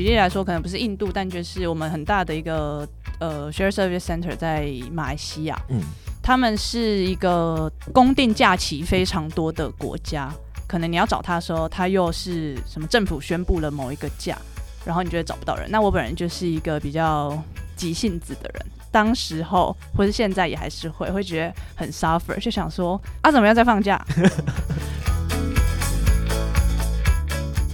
[0.00, 5.82] 举例来说，可能不是印度，但就是我们很大的一个呃 share service center 在马来西亚，嗯，
[6.22, 10.32] 他们是一个公定假期非常多的国家，
[10.66, 14.38] 可能你要找他的时候，他又是什么政府宣布了某一个假，
[14.86, 15.70] 然后你就会找不到人。
[15.70, 17.36] 那我本人就是一个比较
[17.76, 18.66] 急性子的人。
[18.90, 24.02] 当时候或是现在也还是会会觉得很 suffer，就想说啊，怎么样在放假？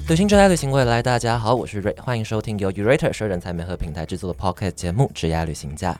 [0.09, 5.93] 旅行之爱旅行未来，大家好，我是瑞，欢迎收听由 Urator 说人才美和平台制作的 Pocket 节目《职业旅行家》。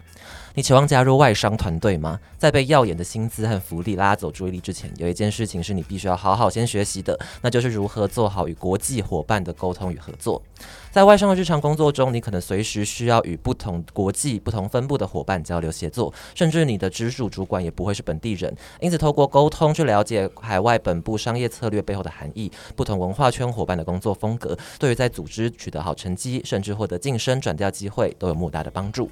[0.57, 2.19] 你期望加入外商团队吗？
[2.39, 10.43] 在被耀眼的薪资和福利拉走注意力之前，有一件事情是你必须要好好先学习的，那就是如何做好与国际伙伴的沟通与合作。
[10.91, 18.57] 在外商的日常工作中，你可能随时需要与不同国际、不同分部的伙伴交流协作，甚至你的直属主管也不会是本地人。
[18.81, 29.11] 因此，透过沟通去了解海外本部商业策略背后的含义，不同文化圈伙伴的工作风格，对于在组织取得好成绩，甚至获得晋升转调机会，都有莫大的帮助。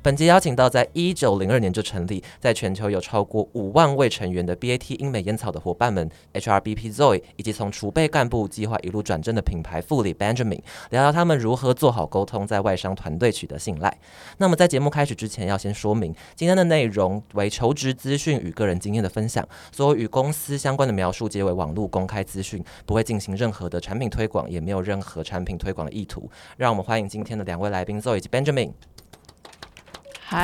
[0.00, 13.98] 本集邀请到在一九零二年就成立，在全球有超过五万位成员的 BAT 英美烟草的伙伴们，HRBP Zoe，以及从储备干部计划一路转正的品牌副理 Benjamin，聊聊他们如何做好沟通，在外商团队取得信赖。
[14.38, 26.30] 那么在节目开始之前，要先说明今天的内容为求职资讯与个人经验的分享，所有与公司相关的描述皆为网络公开资讯，不会进行任何的产品推广，也没有任何产品推广的意图。
[26.56, 28.72] 让我们欢迎今天的两位来宾 Zoe 以及 Benjamin。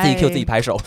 [0.03, 0.79] 自己 Q 自己拍手，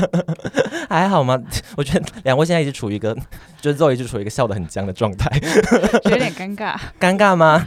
[0.88, 1.38] 还好吗？
[1.76, 3.14] 我觉得两位现在一直处于一个，
[3.60, 5.30] 就是最后一直处于一个笑得很僵的状态，
[6.10, 6.76] 有点尴尬。
[7.00, 7.66] 尴尬吗？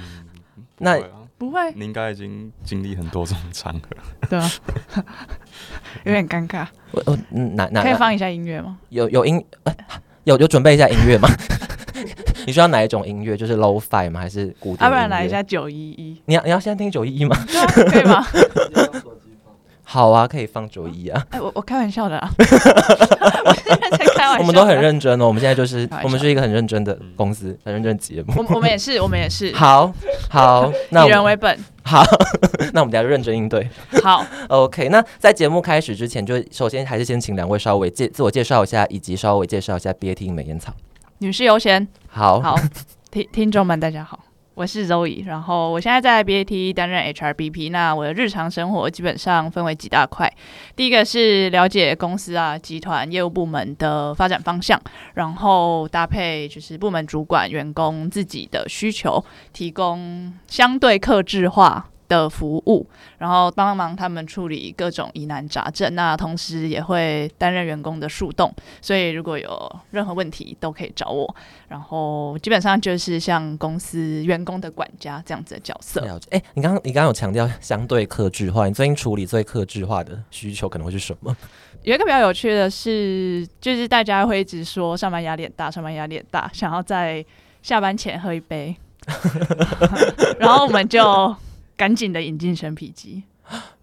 [0.80, 1.00] 那
[1.38, 1.72] 不会。
[1.76, 3.82] 你应该已经经历很多种场合，
[4.30, 4.52] 对啊，
[6.04, 6.66] 有点尴尬。
[6.92, 8.78] 我我哪哪可以放一下音乐吗？
[8.90, 9.44] 有有音，
[10.24, 11.30] 有有准备一下音乐吗？
[12.46, 13.36] 你需要哪一种音乐？
[13.36, 14.20] 就是 low five 吗？
[14.22, 14.84] 还是古典？
[14.86, 16.22] 要不然来一下九一一。
[16.26, 17.36] 你要你要先听九一一吗？
[17.92, 18.26] 可以吗？
[19.90, 21.26] 好啊，可以放九一啊！
[21.30, 24.40] 哎，我我开玩笑的啊， 我现在在开玩笑。
[24.40, 28.34] 我们都很认真哦，我们现在就是我们是一个很认真的公司，很认真的节目。
[28.36, 29.54] 我我们也是，我们也是。
[29.56, 29.94] 好，
[30.30, 31.58] 好，以人为本。
[31.84, 32.04] 好，
[32.74, 33.70] 那我们等下就认真应对。
[34.04, 34.90] 好， OK。
[34.90, 40.74] 那在节目开始之前，就首先还是先请两位稍微介自我介绍一下，以及稍微介绍一下 BAT 美颜草。
[41.20, 41.88] 女士优先。
[42.10, 42.60] 好，好，
[43.10, 44.20] 听听众们大家好。
[44.58, 47.70] 我是 Zoe，然后我现在在 BAT 担任 HRBP。
[47.70, 50.28] 那我的日常生活基本上分为几大块，
[50.76, 54.82] 第一个是了解公司啊、集团业务部门的发展方向，
[55.14, 59.24] 然后搭配就是部门主管、员工自己的需求，
[59.54, 61.88] 提供相对克制化。
[62.08, 62.86] 的服务，
[63.18, 71.36] 然后帮忙他们处理各种疑难杂症，那同时也会担任员工的树洞，所以如果有任何问题都可以找我。
[71.68, 76.00] 然后基本上就是像公司员工的管家这样子的角色。
[76.02, 76.28] 了解。
[76.32, 81.36] 哎，你刚刚你刚刚有强调相对克制化，你最近处理最克制化的需求可能会是什么？
[81.84, 87.26] 有一个比较有趣的是，就是大家会一直说上班压力大，上班压力大，想要在
[87.62, 88.76] 下班前喝一杯，
[90.40, 91.36] 然后我们就。
[91.78, 93.24] 赶紧的引进生皮机，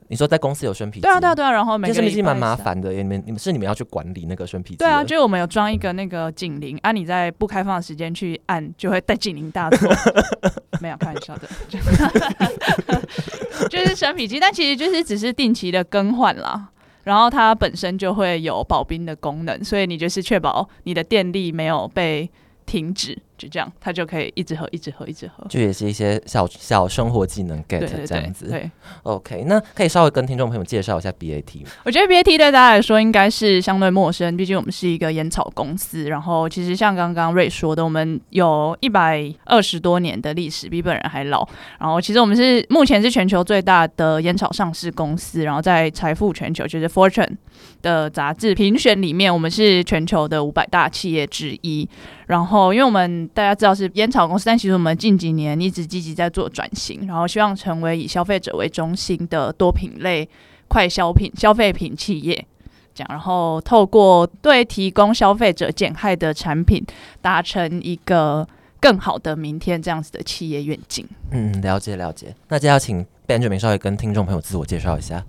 [0.09, 1.03] 你说在公司有生皮机？
[1.03, 1.51] 对啊，对啊，对啊。
[1.51, 4.77] 然后每个生皮机蛮麻烦的，你们你们是你们要去管理那个生皮机？
[4.79, 9.91] 对啊，就是我们有装一个那个警铃，啊，你在不开放的时间去按，就会带警铃大作。
[10.83, 11.49] 没有开玩笑的，
[13.71, 16.69] 就是生皮机，但其实就是只是定期的更换啦。
[17.05, 22.29] 然后它本身就会有保冰的功能，所以你就是确保你的电力没有被
[22.67, 23.17] 停止。
[23.37, 25.45] 就这样，他就可以一直喝，一直喝，一直喝。
[25.49, 28.49] 就也是一些小小生活技能 get 这样子。
[28.49, 28.71] 对
[29.03, 36.05] ，OK，那可以稍微跟听众朋友介绍一下 BAT 我觉得 BAT 对大家来说应该是相对陌生，毕竟我们是一个烟草公司。
[36.05, 41.47] 然后其实像刚刚瑞说的，我们有一百二十多年的历史，比本人还老。
[41.81, 45.43] 然后其实我们是目前是全球最大的烟草上市公司。
[45.43, 47.37] 然后在财富全球就是 Fortune
[47.83, 51.89] 的杂志评选里面，我们是全球的五百大企业之一。
[52.27, 60.29] 然后因为我们大家知道是烟草公司，但其实我们近几年一直积极在做转型，然后希望成为以消费者为中心的多品类
[60.69, 62.47] 快消品消费品企业。
[62.95, 66.85] 这样，然后透过对提供消费者减害的产品，
[67.21, 68.47] 达成一个
[68.79, 71.05] 更好的明天这样子的企业愿景。
[71.33, 72.35] 嗯，了解了解。
[72.49, 75.25] 那接下来请 Benjamin 稍微跟听众朋友自我介绍一下。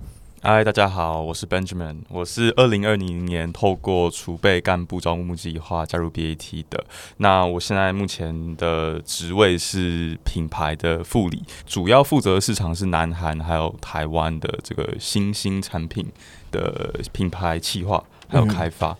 [0.47, 6.85] 嗨，大家好，我是 Benjamin，我是二零二零年透过储备干部招募计划加入 BAT 的。
[7.17, 16.05] 那我现在目前的职位是品牌的副理，主要负责市场是南韩还有台湾的这个新兴产品
[16.51, 18.95] 的品牌企划还有开发。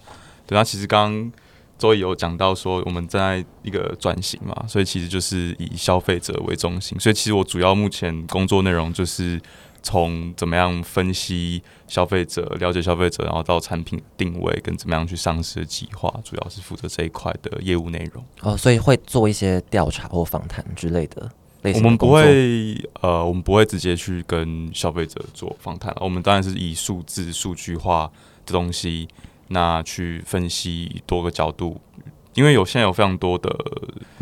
[0.47, 1.31] 对，那其实刚
[1.77, 6.99] 周毅有讲到说，我们正在一个转型嘛，所以其实就是以消费者为中心。
[6.99, 9.39] 所以其实我主要目前工作内容就是
[9.85, 18.23] 从怎么样分析消费者、了解消费者，然后到产品定位跟怎么样去上市的计划，主要是负责这一块的业务内容。
[18.41, 28.11] 哦，所以会做一些调查或访谈之类的类我们不会呃，我们不会直接去跟消费者做访谈，我们当然是以数字、数据化
[28.43, 29.07] 的东西，
[29.49, 31.79] 那去分析多个角度，
[32.35, 33.49] 因为有现在有非常多的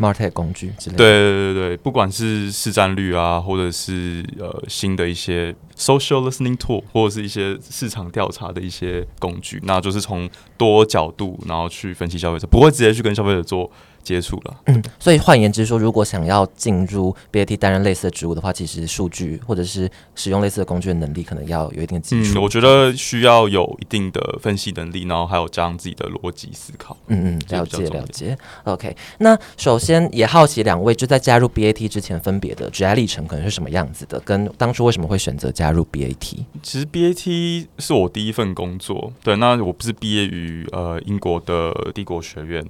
[0.00, 0.98] market 工具之类的。
[0.98, 13.70] 对对对对，不管是市占率啊，或者是呃新的一些 social listening tool，或者是一些市场调查的一些工具，那就是从多角度然后去分析消费者，不会直接去跟消费者做
[14.02, 14.56] 接触了。
[14.66, 22.42] 嗯，所以换言之说，如果想要进入 BAT 担任类似的职务的话，其实数据或者是使用类似的工具的能力，可能要有一定的基嗯，础。
[22.42, 26.94] 我觉得需要有一定的分析能力，然后还有加上自己的逻辑思考。
[27.06, 28.36] 嗯嗯，了解了解。
[28.64, 36.44] OK，那首先也好奇两位就在加入 BAT 之前分别的职业历程可能是什么样子的，跟当初为什么会选择加加入 BAT？
[36.62, 42.62] 其实 BAT 是我第一份工作，对，那我不是毕业于呃英国的帝国学院，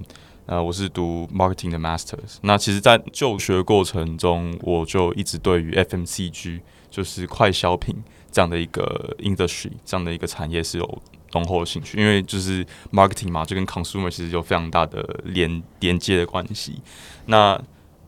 [0.45, 2.37] 呃，我是读 marketing 的 masters。
[2.43, 7.93] 那其实，在就学过程中，我就一直对于 FMCG 就是快消品
[8.31, 11.01] 这样的一个 industry 这样的一个产业是有
[11.33, 16.79] 浓厚的兴趣，因为就是 marketing 嘛，就跟 consumer 其实有非常大的连连接的关系。
[17.25, 17.61] 那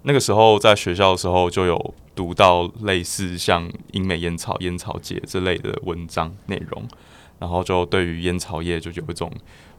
[0.04, 6.84] 那个时候在学校的时候就有读到类似像英美烟草、烟草界这类的文章内容，
[7.38, 9.32] 然后就对于烟草业就有一种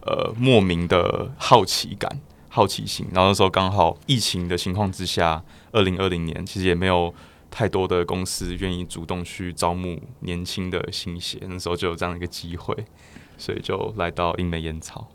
[0.02, 3.04] 呃莫名的好奇感、好奇心。
[3.12, 5.42] 然后那时候刚好疫情的情况之下，
[5.72, 7.12] 二零二零年其实也没有
[7.50, 12.76] 太多的公司愿意主动去招募年轻的新血，那时候就有这样一个机会，
[13.36, 15.08] 所以就来到英美烟草。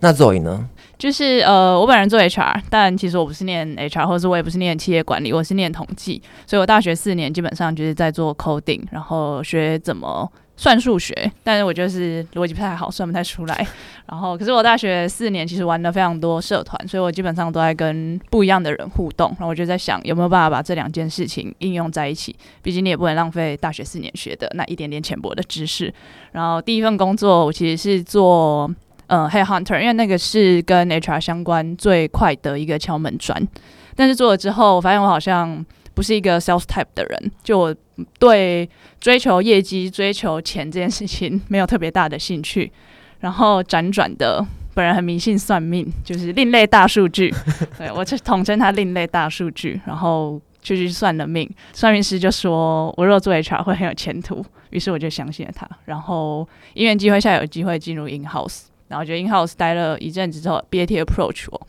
[0.00, 0.68] 那 Zoe 呢？
[0.98, 13.66] 就是呃，我本人做 HR，但其实我不是念 HR，或者是我也不是念企业管理，我是念统计，所以我大学四年基本上就是在做 coding，然后学怎么算数学，但是我就是逻辑不太好，算不太出来。
[14.06, 19.28] 然后，可是我大学四年其实玩了非常多社团，所以我基本上都在跟不一样的人互动。
[19.30, 22.36] 然后我就在想，有没有办法把这两件事情应用在一起？
[22.62, 25.92] 毕竟你也不能浪费大学四年学的那一点点浅薄的知识。
[26.30, 28.70] 然后第一份工作我其实是做。
[29.12, 33.46] 呃，Head Hunter，因为那个是跟 HR 相关最快的一个敲门砖。
[33.94, 35.62] 但是做了之后，我发现我好像
[35.92, 37.76] 不是一个 sales type 的人，就我
[38.18, 38.66] 对
[38.98, 42.72] 追求业绩、追求钱这件事情没有特别大的兴趣。
[43.20, 44.42] 然后辗转的，
[44.72, 47.30] 本人很迷信算命，就是另类大数据，
[47.76, 49.78] 对我就统称它另类大数据。
[49.84, 55.68] 然后就去算了命，算命师就说我若做 HR 会很有前途，于是我就相信了他。
[55.84, 58.62] 然后因缘机会下有机会进入 in house。
[58.92, 61.66] 然后觉得 in house 待了一阵子之后，BAT approach 我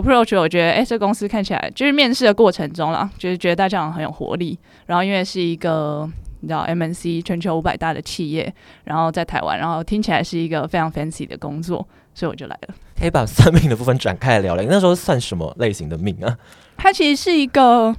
[0.00, 4.56] ，approach 我觉得，哎，这公司看起来就是面试的过程中啦，就是觉得大家很有活力。
[4.86, 6.08] 然后因为是一个
[6.42, 11.84] 你知道 MNC 全球五百大的企业，然后在台湾，然后听起来是一个非常 fancy 的工作，
[12.14, 12.74] 所以我就来了。
[12.96, 14.62] 可以把算命的部分展开来聊聊。
[14.62, 16.38] 你那时候算什么类型的命啊？
[16.76, 17.92] 它其实是一个，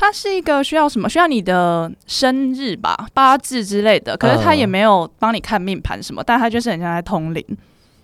[0.00, 1.08] 它是一个需要什么？
[1.08, 4.16] 需要你的生日吧、八字之类的。
[4.16, 7.44] 可是它也没有帮你看命盘什么，但它就是很像在通灵。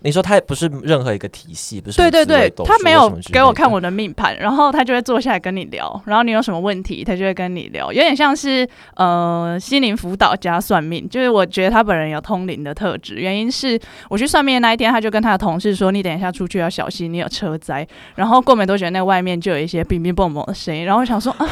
[0.05, 3.85] 你说他也不是任何一个体系，不是对对对，他没有给我看我。
[3.85, 11.07] 的命盘，然后他就会坐下来跟你聊，然后你有什么问题，他就会跟你聊，有点像是呃心灵辅导加算命。
[11.07, 17.87] 就是我觉得他本人有通灵的特质，原因是我去算命的那一天，他就跟他的同事说：“你等一下出去要小心，你有车灾。”
[18.17, 21.47] 然后过没多久，那外面就有一些乒乒乓乓的声音，然后我想说啊，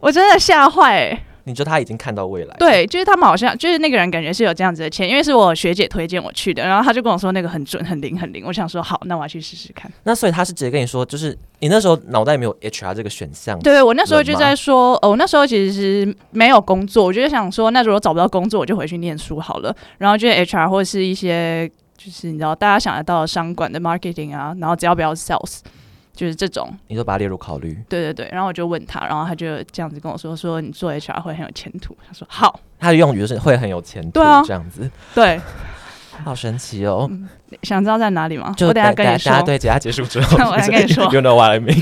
[0.00, 1.22] 我真的吓坏、欸。
[1.48, 8.44] 你觉得他已经看到未来？，对，就是他们好像就是那个人，感觉是有这样子的签，因为是我学姐推荐我去的，然后他就跟我说那个很准、很灵、很灵。
[8.44, 9.88] 我想说好，那我要去试试看。
[10.02, 13.56] 那所以他是直接跟你说，就是你那时候脑袋没有 HR 这个选项。
[13.60, 19.72] 对，我那时候就在说，哦，我那时候其实是没有工作，我就想说，那如果找不到工作，我就回去念书好了。
[19.98, 25.60] 然后就是 HR 或者是一些就是你知道大家想得到的商管的 marketing 啊，然后只要不要 sales，
[26.16, 26.68] 就是这种。
[26.88, 27.78] 你就把它列入考虑。
[27.88, 31.96] 对对对，然后我就问他，然后他就这样子跟我说，说你做 HR 会很有前途。
[32.04, 35.40] 他说好，他的用语就是会很有前途，对啊这样子，对，
[36.24, 37.08] 好神奇哦。
[37.62, 38.52] 想知道在哪里吗？
[38.56, 39.42] 就我等一下跟你说大家。
[39.42, 41.76] 对，节下结束之后， 我来跟你说，You know what I mean？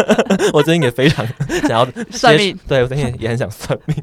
[0.52, 1.26] 我最近也非常
[1.62, 3.96] 想要 算命对我最近也很想算命。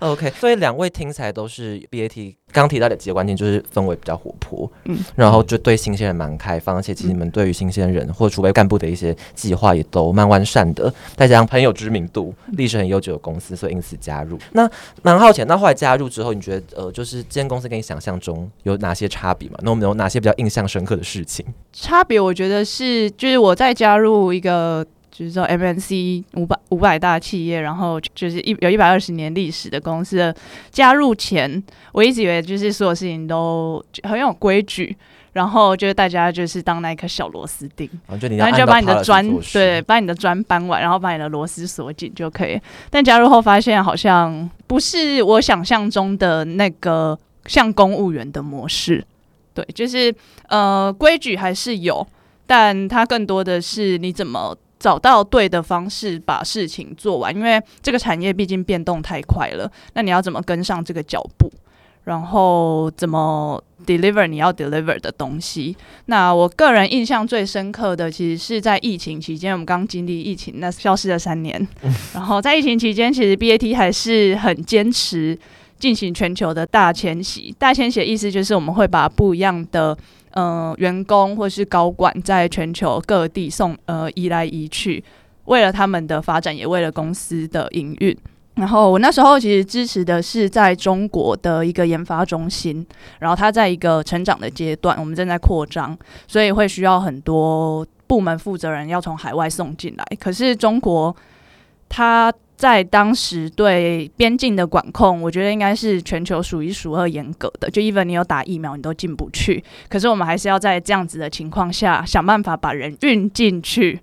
[0.00, 14.38] OK，所以两位听起来都是 BAT，刚刚提到的几个关键就是氛围比较活泼，嗯然后就对新鲜人蛮开放，而且其实你们对于新鲜人或储备干部的一些计划也都蛮完善的，再加上很有知名度、历史很悠久的公司，所以因此加入。
[14.52, 14.68] 那
[15.02, 19.58] 蛮好奇，那后来加入之后，你觉得呃，就是这间公司跟你想象中有哪些差别嘛？
[19.62, 21.44] 那我们有哪些比较印象深刻的事情？
[21.72, 30.34] 差别我觉得是，就是我在加入一个就是说 MNC 五百五百大企业，然后就是一有一百二十年历史的公司的
[30.70, 31.62] 加入前，
[31.92, 34.96] 我一直以为就是所有事情都很有规矩。
[35.32, 42.58] 然后就是大家就是当那一颗小螺丝钉，然后就然后就把你的砖对，把你的砖搬完，然后把你的螺丝锁紧就可以。
[42.88, 49.04] 但加入后发现好像不是我想象中的那个像公务员的模式，
[49.56, 50.14] 对，就是
[50.48, 52.06] 呃规矩还是有，
[52.46, 61.50] 但它更多的是你怎么找到对的方式把事情做完，因为这个产业毕竟变动太快了，那你要怎么跟上这个脚步？
[62.04, 65.76] 然后怎么 deliver 你要 deliver 的东西？
[66.04, 71.66] 那我个人印象最深刻的，其实是在疫情期间，我们刚经历疫情，那消失了三年。
[72.14, 75.36] 然后在疫情期间，其实 BAT 还是很坚持
[75.78, 77.54] 进行全球的大迁徙。
[77.58, 79.96] 大迁徙的意思就是我们会把不一样的
[80.30, 85.02] 呃员工或是高管在全球各地送呃移来移去，
[85.44, 88.16] 为了他们的发展，也为了公司的营运。
[88.54, 92.86] 然后我那时候其实支持的是在中国的一个研发中心，
[93.18, 95.94] 然后它在一个成长的阶段，我们正在扩张，
[96.26, 100.04] 所以会需要很多部门负责人要从海外送进来。
[100.18, 101.14] 可是中国
[101.86, 107.70] 它在当时对边境的管控，我觉得应该是全球数一数二严格的。
[107.70, 109.62] 就 even 你有打疫苗，你都进不去。
[109.88, 114.00] 可是我们还是要在这样子的情况下，想办法把人运进去。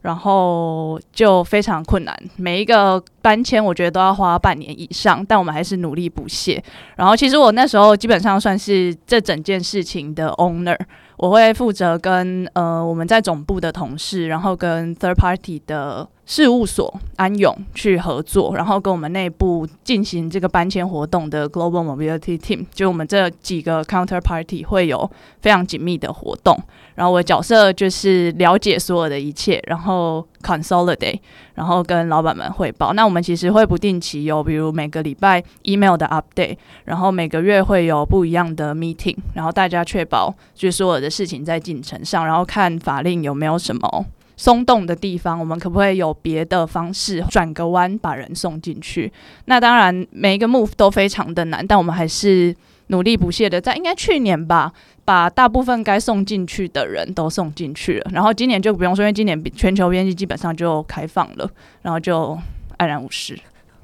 [0.00, 6.62] 然后就非常困难，每一个搬迁我觉得都要花半年以上，但我们还是努力不懈。
[6.94, 10.78] 然后其实我那时候基本上算是这整件事情的 owner，
[11.16, 16.08] 我会负责跟呃我们在总部的同事，然后跟 third party 的。
[16.28, 26.54] 事务所安永去合作，然后跟我们内部进行这个搬迁活动的 Global Mobility Team，就我们这几个 Counterparty 会有非常紧密的活动。
[26.96, 31.18] 然后我的角色就是了解所有的一切，然后 Consolidate，
[31.54, 32.92] 然后跟老板们汇报。
[32.92, 44.04] 那我们其实会不定期有，比如每个礼拜 Email 的 Update，然后每个月会有不一样的 Meeting，然后大家确保就是所有的事情在进程上，然后看法令有没有什么。
[44.38, 49.12] 松动的地方，我们可不可以有别的方式转个弯把人送进去？
[49.46, 52.54] 那当然，每一个 move 都非常的难，但我们还是
[52.86, 54.72] 努力不懈的，在应该去年吧，
[55.04, 58.10] 把大部分该送进去的人都送进去了。
[58.14, 61.50] 然后今年就不用说，因为今年全球边境基本上就开放了，
[61.82, 62.38] 然后就
[62.76, 63.36] 安然无事。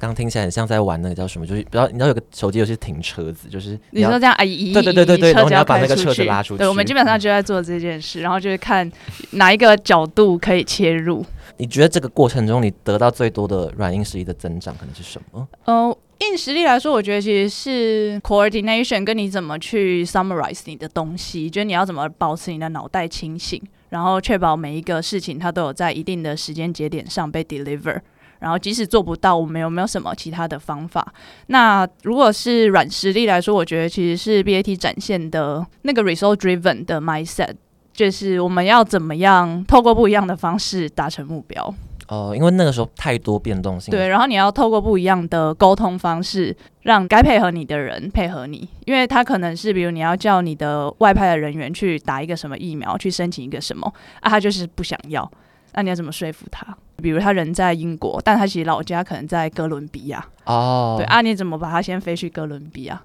[0.04, 6.58] 刚听起来很像在玩那个叫什么，就是比较你知道有个手机游戏停车子，就是你说这样啊，移对对对对对，然后你要把那个车子拉出去。
[6.58, 8.90] 对，我们基本上就在做这件事，然后就是看
[9.32, 11.24] 哪一个角度可以切入。
[11.56, 15.46] 你觉得这个过程中你得到最多的软硬实力的增长可能是什么？
[15.66, 28.00] 呃，硬实力来说，我觉得其实是 coordination，跟你怎么去 summarize 你的东西，就是你要怎么保持你的脑袋清醒，然后确保每一个事情它都有在一定的时间节点上被 deliver。
[28.44, 31.14] 然后，即使做不到，我们有没有什么其他的方法？
[31.46, 37.54] 那如果是软实力来说，我觉得其实是 BAT 展现的那个 result driven 的 mindset，
[37.94, 41.74] 就是我们要怎么样透过不一样的方式达成目标。
[42.08, 43.90] 哦，因为那个时候太多变动性。
[43.90, 55.26] 对，然后你要透过不一样的沟通方式，让该配合你的人配合你，因为他可能是比如你要叫你的外派的人员去打一个什么疫苗，去申请一个什么啊，他就是不想要。
[55.72, 56.76] 那你要怎么说服他？
[57.04, 60.26] 比如他人在英国，但他其实老家可能在哥伦比亚。
[60.46, 62.98] 哦，对啊，你怎么把他先飞去哥伦比亚？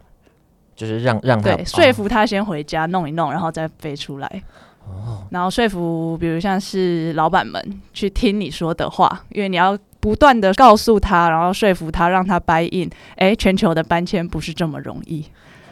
[0.73, 4.43] 就是让让他对说服他先回家弄一弄，然后再飞出来。
[4.87, 7.61] 哦，然后说服比如像是老板们
[7.93, 12.89] 去听你说的话，因为你要不断的告诉他，然后说服他，让他 buy in。
[13.17, 15.25] 哎，全球的搬迁不是这么容易。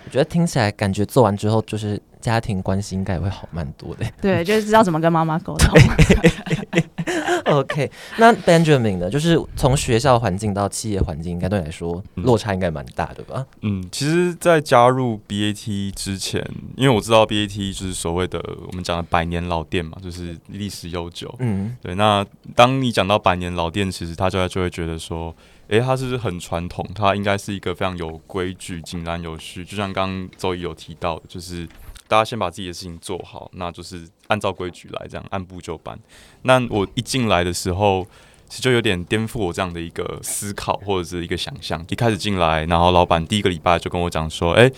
[0.03, 4.05] 我觉得听起来感觉做完之后，就是家庭关系应该也会好蛮多的。
[4.21, 5.79] 对， 就是知道怎么跟妈妈沟通。
[7.45, 9.09] OK，那 Benjamin 呢？
[9.09, 13.45] 就是从学校环境到企业环境，应该对你来说落差应该蛮大的吧？
[13.61, 21.33] 嗯，其实，在加入 BAT 之前，因为我知道 BAT 就是所谓的我们讲的百年老店嘛，就是历史悠久。
[21.39, 21.95] 嗯，对。
[21.95, 25.33] 那当你讲到百年老店，其实大家就会觉得说。
[25.69, 29.65] 诶，它是很传统，它应该是一个非常有规矩、井然有序。
[29.65, 31.67] 就像刚刚周怡有提到的，就是
[32.07, 35.97] 大家先把自己的事情做好，那就是按照规矩来，这样按部就班。
[36.43, 38.05] 那我一进来的时候，
[38.49, 41.85] 其实就有点颠覆我这样的一个思考或者是一个想象。
[41.89, 44.71] 一开始进来，然后老板第一个礼拜就跟我讲说：“诶。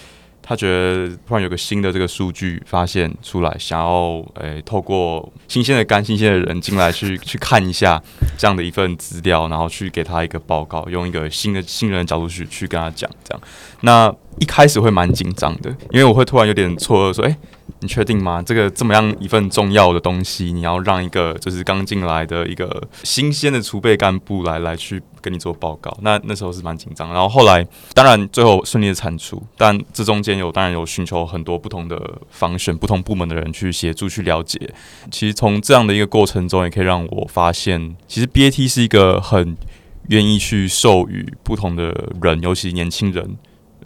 [0.49, 8.01] 他觉得突然有个新的这个数据发现出来，想要诶透过新鲜的肝、新鲜的人进来去 去看一下
[8.35, 13.41] 这样的一份资料，然后去给他一个报告，用一个新的新人的角度去去跟他讲这样。
[13.81, 17.35] 那一开始会蛮紧张的，因为我会突然有点错愕，说诶，
[17.79, 18.41] 你确定吗？
[18.41, 27.11] 这个这么样一份重要的东西，你要让一个就是刚进来的一个新鲜的储备干部来来去跟你做报告，那那时候是蛮紧张。
[27.13, 34.59] 然后后来当然最后顺利的产出，但这中间有当然有寻求很多不同的方选不同部门的人去协助去了解。
[35.11, 39.55] 其实从这样的一个过程中，也可以让我发现，其实 BAT 是一个很
[40.07, 43.37] 愿意去授予不同的人，尤其年轻人，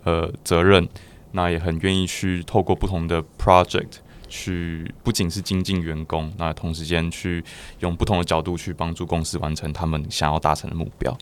[0.03, 0.87] 呃，责任。
[1.33, 3.97] 那也很愿意去透过不同的 project
[4.29, 7.43] 去，不仅是精进员工，那同时间去
[7.81, 11.15] 用不同的角度去帮助公司完成他们想要达成的目标。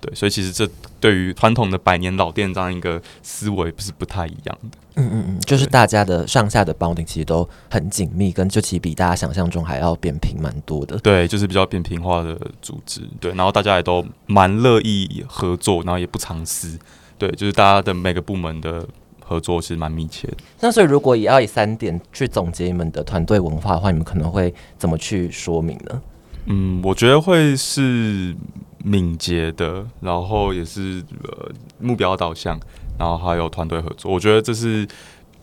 [0.00, 0.68] 对，所以其实这
[1.00, 4.78] 对于传统的百年老店这样一个思维不是不太一样的。
[4.94, 10.96] 嗯嗯嗯，就是大家的上下的 bonding 其实都很紧密，跟就其实比大家想象中还要扁平蛮多的。
[10.98, 13.00] 对，就是比较扁平化的组织。
[13.18, 16.78] 对，然后大家也都蛮乐意合作，然后也不藏私。
[17.18, 18.86] 对，就是大家的每个部门的。
[19.28, 20.36] 合作是蛮密切的。
[20.60, 26.02] 那所以，如果也要以三点去总结你们的团队文化的话，你们可能会怎么去说明呢？
[26.46, 28.34] 嗯，我觉得会是
[28.82, 32.58] 敏捷的，然后也是呃目标导向，
[32.98, 34.10] 然后还有团队合作。
[34.10, 34.88] 我觉得这是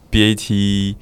[0.10, 0.96] BAT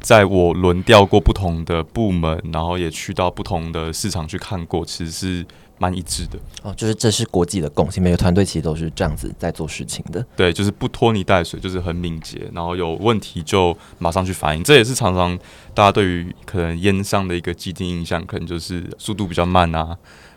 [0.00, 5.46] 在我轮调过不同的部门，然后也去到不同的市场去看过，其实是。
[5.78, 10.24] 蛮一致的哦，就是这是国际的共性，每个团队其实都是这样子在做事情的。
[10.36, 14.62] 对，就是不拖泥带水，就是很敏捷，然后有问题就马上去反应。
[14.62, 15.36] 这也是常常
[15.74, 19.96] 大家对于可能烟上的一个既定印象，可能就是速度比较慢啊，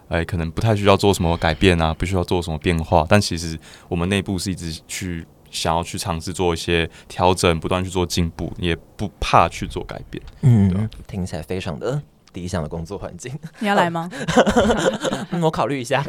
[0.09, 3.05] 哎，可能不太需要做什么改变啊，不需要做什么变化。
[3.07, 10.21] 但其实我们内部是一直去想要去尝试做一些调整，不断去做进步，也不怕去做改变。
[10.41, 12.01] 嗯，听起来非常的。
[12.37, 14.07] 理想的工作环境，你要来吗？
[15.41, 16.05] 我考虑一下。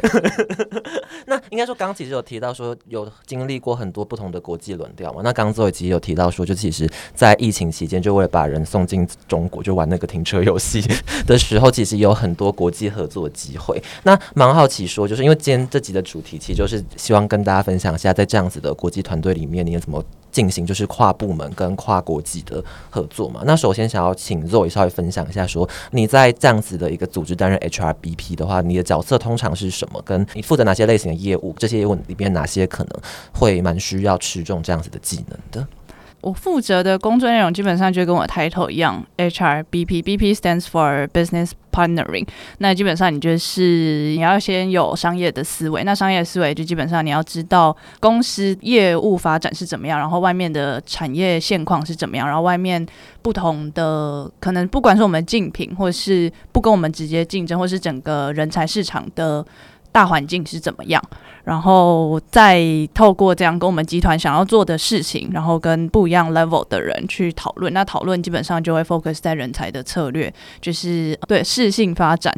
[1.25, 5.21] 那应该说，刚刚其实有提到说，有经历过很多不同的国际轮调嘛。
[5.23, 10.83] 那刚刚最其实有提到说，就其实，在疫情期间，就为了把人送进中国，就玩那个停车游戏
[11.25, 13.81] 的时候，其实有很多国际合作机会。
[14.03, 20.03] 那蛮好奇说，就是因为今天这集的主题，其实就是希望跟大家分享一下，在这样子的国际团队里面，你怎么。
[20.39, 23.41] 进行就是跨部门跟跨国际的合作嘛。
[23.45, 30.01] 那首先想要请 Zoe 稍微分享一下，说你在这样子的一个组织担任 HRBP 的话，你的角色通常是什么？
[30.05, 31.53] 跟你负责哪些类型的业务？
[31.59, 33.01] 这些业务里边哪些可能
[33.33, 35.67] 会蛮需要持重这样子的技能的？
[36.21, 42.27] 我负责的工作内容基本上就跟我 title 一样，HRBP，BP stands for Business Partnering。
[42.57, 52.85] 那基本上你就是你要先有商业的思维，那商业思维就基本上你要知道公司业务发展是怎么样，然后外面的产业现况是怎么样，然后外面
[53.21, 59.45] 不同的可能不管是我们竞品，或是不跟我们直接竞争，或是整个人才市场的。
[59.91, 61.03] 大环境是怎么样？
[61.43, 62.61] 然后再
[62.93, 67.73] 透过这样跟我们集团想要做的事情，然后跟不一样 level 的人去讨论。
[67.73, 72.33] 那讨论基本上就会 focus 在人才的策略，就是对适性发展。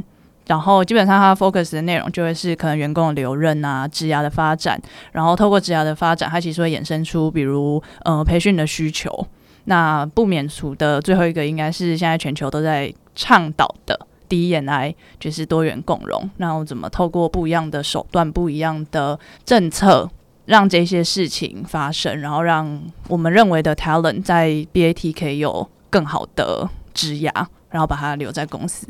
[0.47, 4.81] 然后基本上它 focus 的内容就会是可能员工的留任啊、职涯的发展。
[5.11, 9.27] 然后透过职涯的发展，它其实会衍生出比如呃培训的需求。
[9.65, 14.07] 那不免除的最后一个，应该是现在全球都在倡导的。
[14.31, 20.09] 第一眼来就是多元共融，那我怎么透过不一样的手段、不一样的政策，
[20.45, 27.31] 让这些事情发生，然后让我们认为的 talent 在 BAT 可以有更好的质押，
[27.71, 28.87] 然后把它留在公司。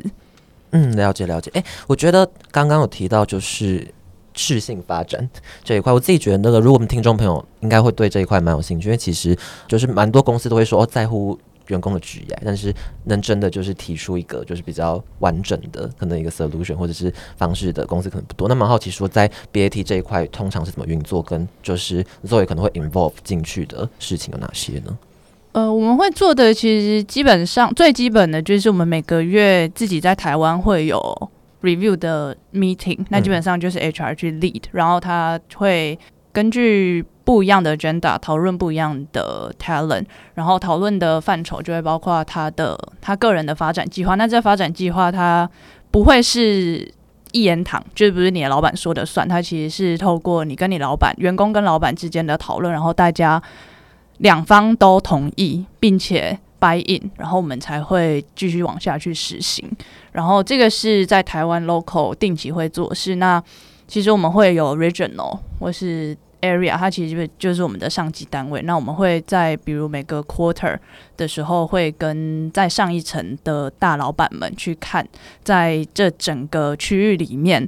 [0.70, 1.50] 嗯，了解了解。
[1.54, 3.92] 哎，我觉得刚刚有提到就是
[4.34, 5.28] 适性发展
[5.64, 11.36] 这一块，我自己觉得那个，如果我们听众朋友应该会对这一块蛮有兴趣，因为其实就是蛮多公司都会说哦，在乎。
[11.68, 18.48] 员工的职业，但是能真的就是提出一个就是比较完整的可能一个 solution 或者是方式的公司可能不多。
[18.48, 24.98] 那蛮好奇说，在 BAT 这一块通常是怎么运作，跟就是 Zoe 可能会 involve 进去的事情有哪些呢？
[25.52, 31.30] 呃，我们会做的其实基本上最基本的就是我们每个月自己在台湾会有
[31.62, 35.98] review 的 meeting，那基本上就是 HR 去 lead，然后他会
[36.32, 37.04] 根据。
[37.24, 40.04] 不一样的 agenda 讨论不一样的 talent，
[40.34, 44.14] 然后讨论的范畴就会包括他的他个人的发展计划。
[44.16, 45.48] 那这发展计划他
[45.90, 46.92] 不会是
[47.32, 49.26] 一言堂，就是不是你的老板说的算。
[49.28, 53.42] 他其实是透过你跟你老板、员工跟老板之间的讨论，然后大家
[54.18, 59.70] 两方都同意，并且 buy in，然后我们才会继续往下去实行。
[60.12, 63.14] 然后这个是在台湾 local 定期会做事。
[63.14, 63.42] 那
[63.88, 70.78] 其实我们会有 regional 或是 area 它其实就是我们的上级单位，那我们会在比如每个 quarter
[71.16, 75.08] 的时候，会跟在上一层的大老板们去看，
[75.42, 77.66] 在这整个区域里面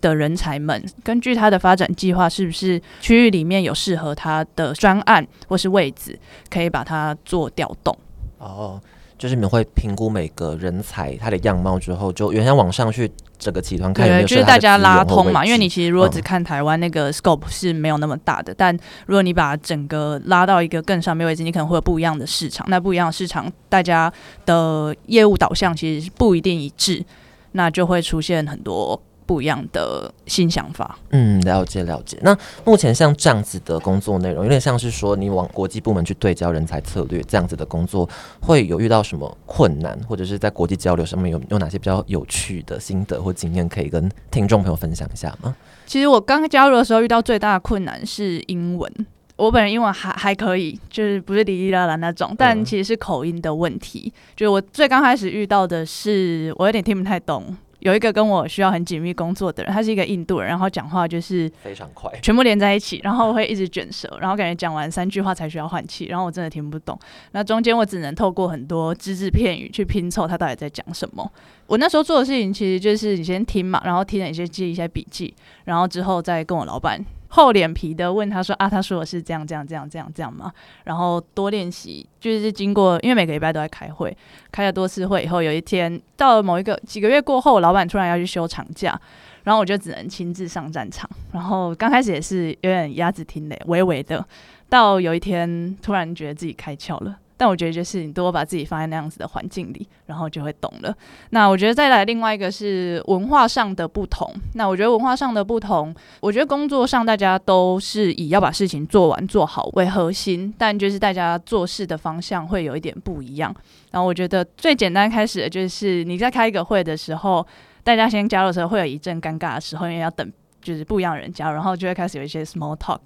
[0.00, 7.94] 的人才们，根据他的发展计划，是不是区域里面有适合他的专案或是位置，可以把它做调动。
[8.38, 8.80] 哦。
[9.18, 13.08] 就是你们会评估每个人才他的样貌之后，就原先往上去
[13.42, 18.72] 整个集团看有没对，有就是大家拉通嘛，因为你其实如果只嗯看台湾那个 scope 是没有那么大的，但
[19.06, 22.64] 如果你把整个拉到一个更上面位置，你可能会有不一样的市场。
[22.70, 24.12] 那不一样的市场，大家
[24.46, 27.04] 的业务导向其实不一定一致，
[27.52, 30.98] 那就会出现很多不一样的新想法。
[31.10, 32.18] 嗯，了解了解。
[32.22, 38.08] 那目前像这样子的工作内容，有点像是说你往国际部门去对焦人才策略这样子的工作，
[38.40, 45.54] 会有遇到什么困难，或者是在国际交流上面有有哪些比较有趣的心得或经验可以跟听众朋友分享一下吗？
[45.86, 48.90] 其实我刚加入的时候遇到最大的困难是英文。
[49.36, 54.12] 我本人英文还还可以，就是不是哩哩啦啦那种，但嗯其实是口音的问题。
[54.36, 57.56] 就是我最刚开始遇到的是，我有点听不太懂。
[57.82, 66.98] 有一个跟我需要很紧密工作的人，他是一个印度人，然后讲话就是非常快，全部连在一起，然后会一直卷舌，然后感觉讲完三句话才需要换气，然后我真的听不懂。
[67.32, 71.28] 那中间我只能透过很多只字片语去拼凑他到底在讲什么。
[71.66, 80.52] 我那时候做的事情其实就是你先听嘛，然后听了你先记一些笔记，然后之后再跟我老板厚脸皮的问他说啊，他说我是这样这样这样这样这样嘛？
[80.84, 84.14] 然后多练习，就是经过，因为每个礼拜都在开会，
[84.50, 89.00] 开了多次会以后，有一天到了某一个几个月过后，老板突然要去休长假，
[89.44, 91.08] 然后我就只能亲自上战场。
[91.32, 94.22] 然后刚开始也是有点鸭子听雷，微微的。
[94.68, 100.96] 到有一天突然觉得自己开窍了，但我觉得就是你多把自己放在那样子的环境里，然后就会懂了。
[101.30, 104.32] 那我觉得再来另外一个是文化上的不同。
[104.54, 113.52] 那我觉得文化上的不同，我觉得工作上大家都是以要把事情做完做好为核心，但就是大家做事的方向会有一点不一样。
[113.90, 117.44] 然后我觉得最简单开始的就是你在开一个会的时候，
[117.82, 123.00] 大家先加入的时候会有一阵尴尬的时候，因为要等就是不一样人家，然后就会开始有一些 small talk。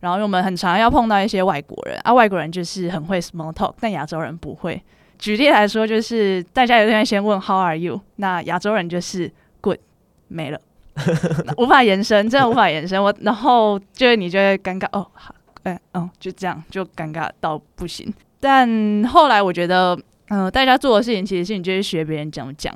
[0.00, 4.82] 然后我们很常要碰到一些外国人啊，外国人就是很会 small talk，但亚洲人不会。
[5.18, 7.98] 举例来说，就是大家有天先问 How are you？
[8.16, 9.78] 那亚洲人就是 Good，
[10.28, 10.60] 没了，
[11.56, 13.02] 无法延伸，真的无法延伸。
[13.02, 18.12] 我然后就是你就会尴尬哦，好，哎，哦，就这样，就尴尬到不行。
[18.38, 22.74] 但后来我觉得，嗯、大家做的事情其实是你就是学别人怎么讲。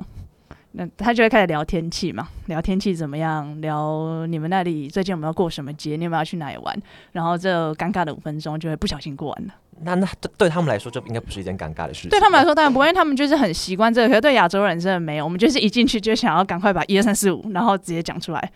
[0.73, 6.75] 那他就会开始聊天气嘛，聊天气怎么样，聊你们那里最近有没有过什么节，你有没有要去哪里玩，
[7.11, 9.53] 然后这尴尬的五分钟就会不小心过完了。
[9.83, 12.09] 那那对对他们来说，这应该不是一件尴尬的事情。
[12.09, 18.51] 对他们来说当然不会，因为他们就是很习惯这个，可是对亚洲人真的没有，我们就是一进去就想要赶快把一二三四五，然后直接讲出来，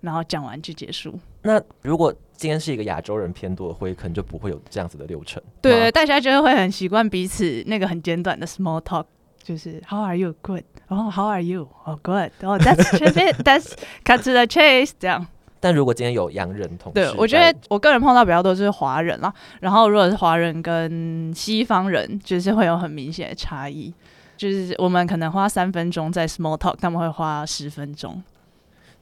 [0.00, 1.18] 然后讲完就结束。
[1.42, 5.42] 那如果今天是一个亚洲人偏多的会，可能就不会有这样子的流程。
[5.60, 9.04] 对对，吗大家就会很习惯彼此那个很简短的 small talk，
[9.48, 10.34] 就是 How are you?
[10.42, 10.64] Good.
[10.88, 11.66] 哦、h o w are you?
[11.86, 12.30] Oh, good.
[12.42, 13.42] 哦、t h a t s it.
[13.42, 13.72] That's
[14.04, 14.90] cut to the chase.
[15.00, 15.26] 这样。
[15.58, 23.90] 但如果今天有洋人同事，对，我觉得我个人碰到比较多就是华人啦，然后如果是华人跟西方人，就是会有很明显的差异。
[24.36, 28.22] 就是我们可能花三分钟在 small talk，他们会花十分钟。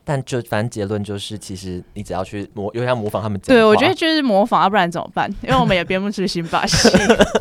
[0.09, 5.29] 但就反正结论就是，其实你只要去模，因为要模仿他们讲对，我觉得就是模仿，要不然怎么办？
[5.43, 6.89] 因为我们也编不出新把戏。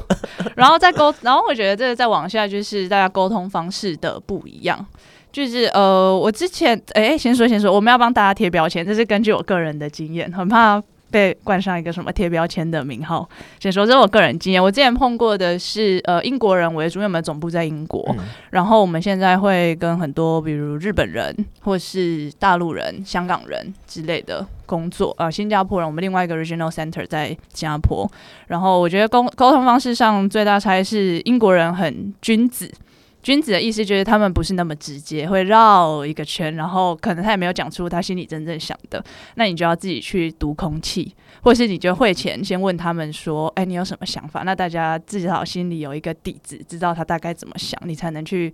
[0.58, 4.84] 然后再沟，然后我觉得这个再往下就是大家沟通方式的不一样。
[5.32, 10.82] 就是呃，我之前哎，先说先说，我们要帮大家贴标签，这是根据我个人的经验，很怕
[11.16, 13.28] 被冠上一个什么贴标签的名号。
[13.58, 28.06] 先说这是我个人经验，我之前碰过的是呃英国人为主，因为我们总部在英国，嗯然后我们现在会跟很多比如日本人或是大陆人、香港人之类的工作，呃，新加坡人，我们另外一个 regional center 在新加坡。
[28.48, 32.70] 然后我觉得沟沟通方式上最大差异是英国人很君子。
[33.26, 41.12] 君子的意思就是他们不是那么直接，会绕一个圈，然后可能他也没有讲出他心里真正想的，那你就要自己去读空气，
[41.42, 44.44] 或是你就会前先问他们说，哎，你有什么想法？
[44.44, 48.54] 那大家至少心里有一个底子，知道他大概怎么想，你才能去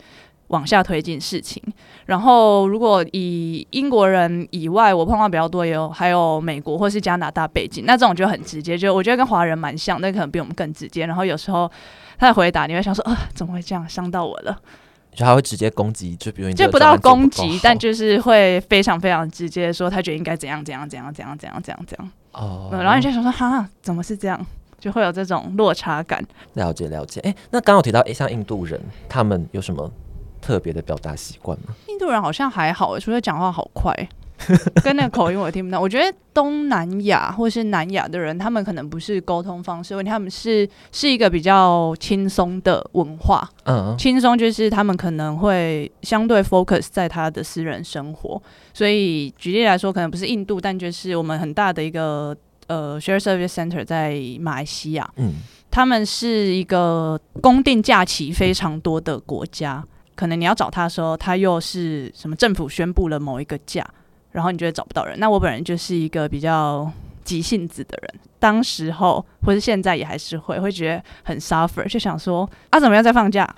[0.51, 1.61] 往下推进事情。
[2.05, 11.05] 然后，如果以英国人以外，我碰到比较多，也有还有美国或是加拿大背景，那这种就很直接，就我觉得跟华人蛮像，但可能比我们更直接。
[11.05, 11.69] 然后有时候
[12.17, 14.57] 他的回答，你会想说，啊，怎么会这样，伤到我了？
[15.13, 22.11] 就他会直接攻击，就比如你就不到攻击，但就是会非常非常直接说，他觉得应该怎样怎样怎样怎样怎样怎样怎样。
[22.31, 24.45] 哦、嗯，然后你就想说，哈，怎么是这样？
[24.79, 26.25] 就会有这种落差感。
[26.53, 27.19] 了解了解。
[27.21, 29.91] 哎、那刚刚有提到，哎、像印度人，他们有什么
[30.41, 31.73] 特别的表达习惯吗？
[31.87, 33.93] 印度人好像还好，除了讲话好快，
[34.83, 35.79] 跟那个口音我也听不到。
[35.79, 43.47] 我觉得东南亚或是南亚的人，他们可能不是沟通方式问题，他们是是一个比较轻松的文化。
[43.65, 48.41] 嗯，轻松就是他们可能会相对 focus 在他的私人生活，
[48.73, 52.35] 所以举例来说，可能不是印度，但就是我们很大的一个
[52.67, 55.35] 呃 Share Service Center 在马来西亚，嗯，
[55.69, 59.83] 他们是一个公定假期非常多的国家，
[60.21, 63.83] 可能你要找他的时候，他又是什么政府宣布了某一个假，
[64.33, 65.17] 然后你就会找不到人。
[65.17, 66.87] 那我本人就是一个比较
[67.23, 73.51] 急性子的人，当时候或是现在也还是会会觉得很 suffer，就想说啊，怎么样在放假？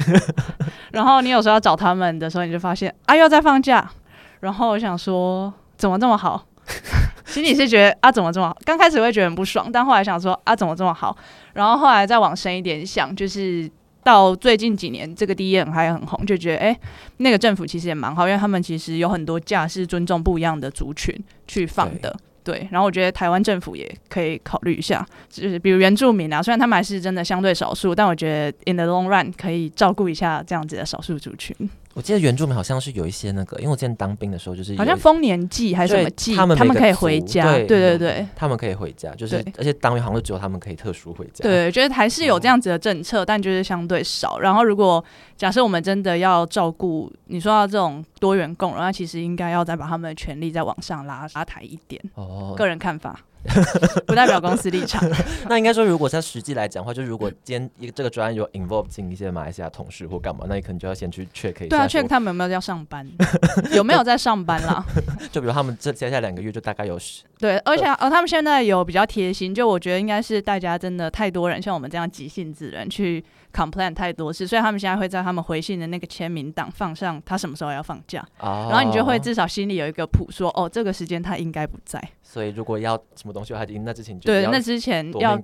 [0.94, 3.92] 然后你有时候要找他们的时候，你就发现啊，又在放假。
[4.40, 6.46] 然后我想说，怎么这么好？
[7.26, 8.58] 心里是觉得啊，怎么这么好？
[8.64, 11.14] 刚开始会觉得很不爽，但后来想说啊，怎么这么好？
[11.52, 13.70] 然后后来再往深一点想，就是
[14.04, 16.80] 到最近几年，这个 D N 还很红，就觉得哎、
[17.18, 21.16] 那个政府其实也蛮好，因为他们其实有很多假是尊重不一样的族群
[21.48, 22.16] 去放的。
[22.44, 31.56] 对，然后我觉得台湾政府也可以考虑一下，就是比如原住民啊，虽然他们还是真的相对少数，但我觉得 in the long run 可以照顾一下这样子的少数族群。
[31.94, 37.44] 我记得原住民好像是有一些那个，因为我之前当兵的时候就是好像丰年祭还是什么对祭，他们他们可以回家。
[37.54, 44.40] 对对对有对他们可以回家，就是而且当兵好像只有他们可以特殊回家。，对，觉得还是有哦这样子的政策，但就是相对少。
[44.40, 45.04] 然后如果
[45.38, 52.02] 假设我们真的要照顾你说到这种多元共融，那其实应该要再把他们的权利再往上拉拉抬一点。
[52.16, 53.20] 哦，个人看法，
[54.08, 55.04] 不代表公司立场。
[55.50, 61.68] 那应该说，如果在实际来讲的话，就如果今天一个这个专案有 involve 进一些马来西亚同事或干嘛，那你可能就要先去 check 一下。
[61.70, 63.08] 对啊说，check 他们有没有要上班，
[63.74, 64.84] 有没有在上班啦？
[65.32, 82.02] 就比如他们这接下来两个月就大概有十，对，而且呃，他们现在有比较贴心，就我觉得应该是大家真的太多人，像我们这样急性子人去 complain 太多次，所以他们现在会在他们回信的那个签名档放上他什么时候要放假，哦然后你就会至少心里有一个谱，说哦，这个时间他应该不在。
[82.22, 85.40] 所以如果要什么东西的话，那之前就对，要那之前要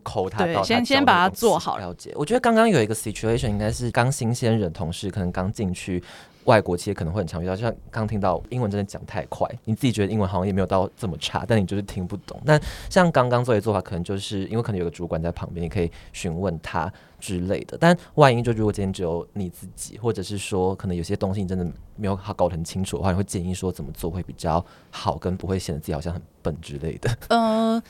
[0.63, 2.11] 先先把它做好了解。
[2.15, 6.03] 我觉得刚刚有一个 situation 应该是刚新鲜人同事可能刚进去。
[6.45, 12.41] 外国企业可能会很常遇到，就像刚听到英文真的讲太快，你自己觉得英文好像也没有到这么差，但你就是听不懂。
[12.45, 17.77] 但像刚刚做的做法，可能就是因为可能有个主管在旁边，你可以询问他之类的。
[17.79, 27.09] 但万一就如果今天只有你自己，或者是说可能有些东西你真的没有好搞得很清楚的话，你会建议说怎么做会比较好，跟不会显得自己好像很笨之类的。
[27.29, 27.81] 呃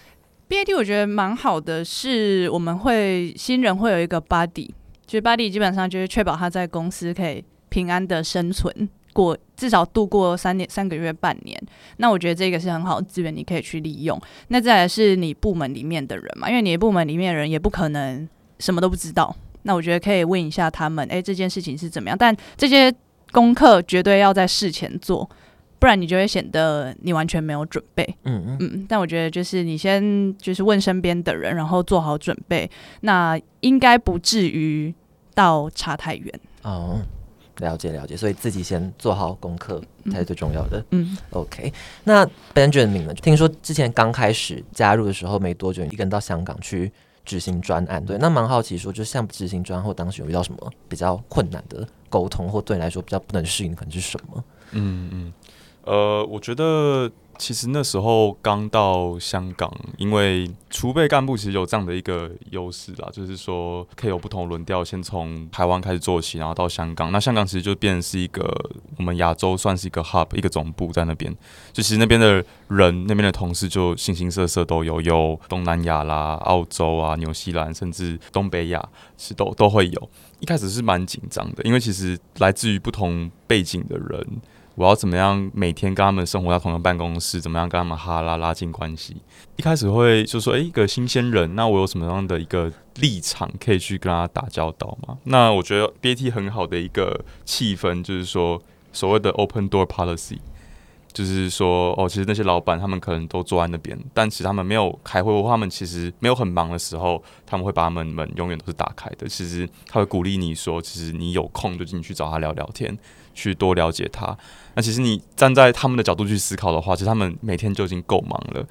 [0.49, 4.69] ，BAT 我觉得蛮好的，是我们会新人会有一个 buddy，
[5.05, 11.62] 就是 buddy 基本上就是确保他在公司可以平安的生存过，至少度过三年三个月半年。
[11.97, 14.19] 那我觉得这个是很好的资源，你可以去利用。
[14.49, 18.27] 那再来是你部门里面的人嘛，因为你的部门里面的人也不可能
[18.60, 19.36] 什么都不知道。
[19.63, 22.17] 那我觉得可以问一下他们，诶，这件事情是怎么样？
[22.17, 22.93] 但这些
[23.32, 25.29] 功课绝对要在事前做，
[25.79, 28.03] 不然你就会显得你完全没有准备。
[28.23, 28.58] 嗯嗯。
[28.62, 32.69] 嗯，但我觉得就是你先就是问身边的人，然后做好准备，
[33.01, 34.93] 那应该不至于
[35.36, 36.39] 到差太远。
[36.63, 37.01] 哦，
[37.60, 40.84] 了解了解，所以自己先做好功课才是最重要的。
[40.91, 41.72] 嗯，OK，
[42.04, 43.13] 那 Benjamin 呢？
[43.13, 46.91] 听说之前刚开始加入的时候没多久，你一个人到香港去
[47.26, 54.43] 执行专案，对，那蛮好奇说，就像执行专案后，当时有遇到什么比较困难的沟通，或对你来说比较不能适应的可能是什么？
[54.72, 55.34] 嗯嗯，
[55.84, 67.13] 呃，我觉得其实那时候刚到香港，因为储备干部其实有这样的一个优势啦，就是说可以有不同轮调，先从台湾开始做起，然后到香港。
[67.13, 68.54] 那香港其实就变成是一个
[68.97, 71.34] 我们亚洲算是一个 hub，一个总部在那边。
[71.71, 78.86] 就其实那边的人，那边的同事就形形色色都有，有东南亚啦、澳洲啊、纽西兰，甚至东北亚
[79.17, 80.10] 是都都会有。
[80.41, 84.28] 一开始是蛮紧张的，因为其实来自于不同背景的人，
[84.80, 89.18] 我要怎么样每天跟他们生活在同一个办公室，怎么样跟他们哈拉拉近关系？
[89.58, 95.18] 一开始会就说，诶，一个新鲜人，那我有什么样的一个立场可以去跟他打交道吗？
[95.26, 98.62] 那我觉得 BAT 很好的一个气氛，就是说
[98.94, 100.38] 所谓的 open door policy。
[101.12, 109.28] 就是说，哦，其实那些老板他们可能都坐在那边，但其实他们没有开会，或他们其实没有很忙的时候，他们会把他们门永远都是打开的。
[109.28, 112.96] 其实他会鼓励你说，其实你有空就进去找他聊聊天，
[113.39, 114.38] 去多了解他。
[114.75, 118.65] 那其实你站在他们的角度去思考的话，其实他们每天就已经够忙了。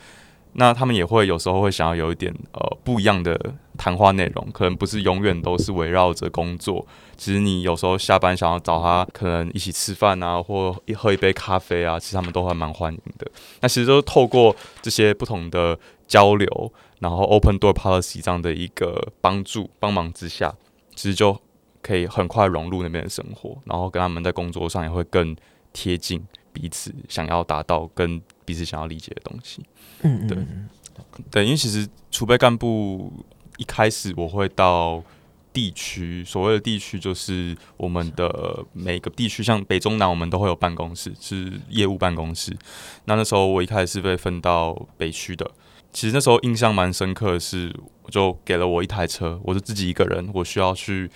[0.54, 3.38] 那他们也会有时候会想要有一点呃不一样的
[3.76, 6.84] 谈话内容，可能不是永远都是围绕着工作。
[7.16, 13.30] 其实你有时候下班想要找他，可能一起吃饭啊，或一喝一杯咖啡啊，其实他们都还蛮欢迎的。
[13.60, 15.78] 那其实都透过这些不同的
[16.08, 20.52] 交流，然后 open door policy 这样的一个帮助帮忙之下，
[20.96, 21.38] 其实就
[21.88, 25.34] 可以很快融入那边的生活，然后跟他们在工作上也会更
[25.72, 26.22] 贴近
[26.52, 29.64] 彼此想要达到跟彼此想要理解的东西。
[30.02, 30.36] 嗯对
[31.30, 33.10] 对，因为其实储备干部
[33.56, 35.02] 一开始我会到
[35.50, 42.54] 地区，所谓的地区就是我们的每个地区，像北中南我们都会有办公室，是业务办公室。
[43.06, 45.50] 那那时候我一开始是被分到北区的，
[45.90, 51.10] 其实那时候印象蛮深刻的是，我就给了我一台车，我是自己一个人，我需要去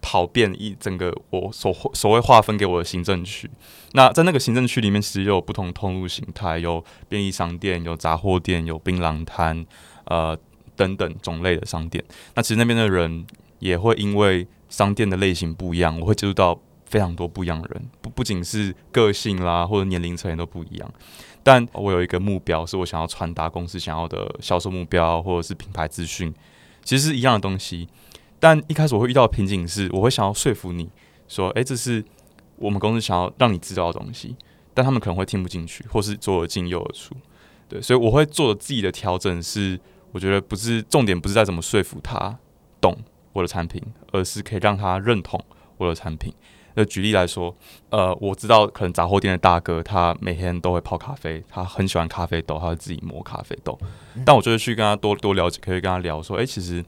[0.00, 3.50] 跑遍一整个我所所谓划分给我的行政区。
[3.92, 9.66] 那在那个行政区里面，其实有不同通路形态，有便利商店，有杂货店，有槟榔摊，
[10.04, 10.38] 呃
[10.76, 12.04] 等等种类的商店。
[12.34, 13.26] 那其实那边的人
[13.58, 20.92] 也会因为商店的类型不一样，我会接触到非常多不一样的人，不不仅是个性啦，或者年龄层也都不一样。
[21.42, 26.32] 但我有一个目标，是我想要传达公司想要的销售目标，或者是品牌资讯，
[26.84, 27.88] 其实是一样的东西。
[28.40, 30.88] 但一开始我会遇到瓶颈是，我会想要说服你
[31.26, 32.04] 说，诶，这是
[32.56, 34.36] 我们公司想要让你知道的东西，
[34.74, 37.14] 但他们可能会听不进去，或是左耳进右耳出。
[37.68, 39.78] 对，所以我会做自己的调整，是
[40.12, 42.38] 我觉得不是重点，不是在怎么说服他
[42.80, 42.96] 懂
[43.32, 45.38] 我的产品，而是可以让他认同
[45.76, 46.32] 我的产品。
[46.74, 47.54] 那举例来说，
[47.90, 53.76] 呃，我知道可能杂货店的大哥，他每天都会泡咖啡，他很喜欢咖啡豆，他会自己磨咖啡豆。
[54.24, 56.84] 但我就会去跟他多多了解，可以跟他聊说，哎，其实，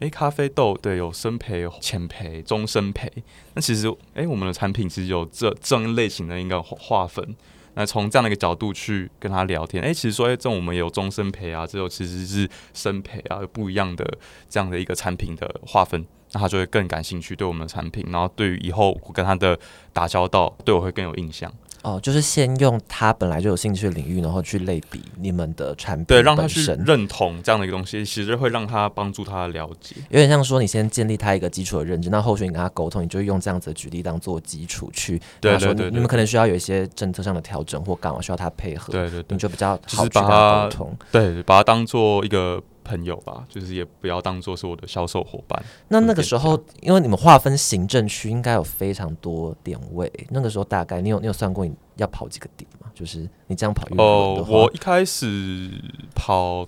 [0.00, 3.10] 哎，咖啡豆对有深培、浅培、中深培。
[3.54, 7.36] 那其实，哎，我们的产品其实有这这样类型的一个划分。
[7.74, 14.04] 那从这样的一个角度去跟他聊天，哎，其实说，哎，这种我们有终身培啊，这种其实是深培啊，不一样的
[14.48, 16.04] 这样的一个产品的划分。
[16.32, 19.58] 那他就会更感兴趣对我们的产品，然后对于以后我跟他的
[19.92, 21.52] 打交道，对我会更有印象。
[21.82, 29.96] 哦，就是先用他本来就有兴趣的领域，然后去类比你们的产品，对，让他去认同这样的一个东西，其实会让他帮助他了解。
[30.10, 42.62] 有点像说，你先建立他一个基础的认知，那后续你跟他沟通，你就用这样子的举例当做基础去对对对，你们可能需要有一些政策上的调整或干嘛需要他配合，对对，你就比较好去跟他沟通，对，把它当做一个。
[42.88, 45.62] 朋友吧，就是也不要当做是我的销售伙伴。
[45.88, 50.10] 那那个时候，因为你们划分行政区，应该有非常多点位。
[50.30, 52.90] 那个时候大概你有你有算过你要跑几个点吗？
[52.94, 55.70] 就是你这样跑哦，我一开始
[56.14, 56.66] 跑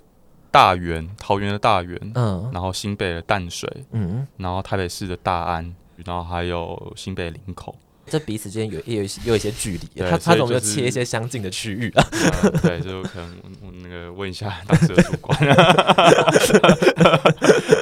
[0.51, 7.75] 大园，桃园的大园，嗯，然后新北的淡水，嗯，然后台北市的大安，然后还有新北林口。
[8.07, 12.03] 这彼此之间有有有一些距离，他他总要切一些相近的区域啊。
[12.61, 15.39] 对，就可能我那个问一下当时的主管。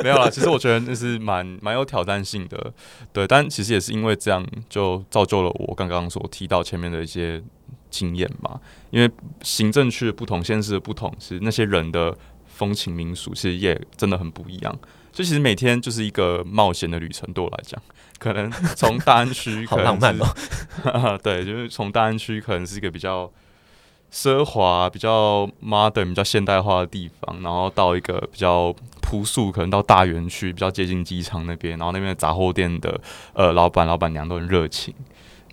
[0.04, 2.72] 没有啦，其实我觉得那是蛮蛮有挑战性的。
[3.12, 7.42] 对，但其实也是因为这样，就造就了我刚刚所提到前面的一些
[7.90, 8.60] 经验嘛。
[8.92, 9.10] 因为
[9.42, 14.72] 行政区的不同，县市的不同，其实那些人的风情民俗其实也真的很不一样。
[15.12, 17.82] 所以其实每天就是一个冒险的旅程，对我来讲。
[18.20, 21.18] 可能从大安区， 好浪漫哦。
[21.24, 23.32] 对，就是从大安区可能是一个比较
[24.14, 33.00] 奢华、比较 modern、比较现代化的地方，然后到一个比较朴素，可能到大园区，比较接近机场那边，然后那边的杂货店的
[33.34, 34.94] 呃老板、老板娘都很热情。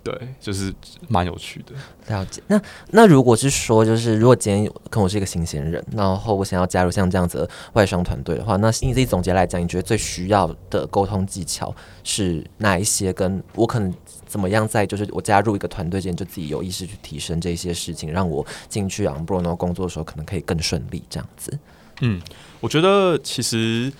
[0.06, 0.72] 对，就是
[1.08, 1.74] 蛮有趣的。
[2.08, 2.42] 了解。
[2.46, 13.12] 那那如果是说，就是如果今天跟我是一个新鲜人，然后我想要加入像这样子的外商团队的话，那你自己总结来讲，你觉得最需要的沟通技巧是哪一些？
[13.12, 13.92] 跟我可能
[14.26, 21.58] 怎么样在就是我加入一个团队之前，就自己有意识去提升这些事情，让我进去 on board 工作的时候，可能可以更顺利这样子。
[22.02, 22.20] 嗯，
[22.60, 23.92] 我觉得其实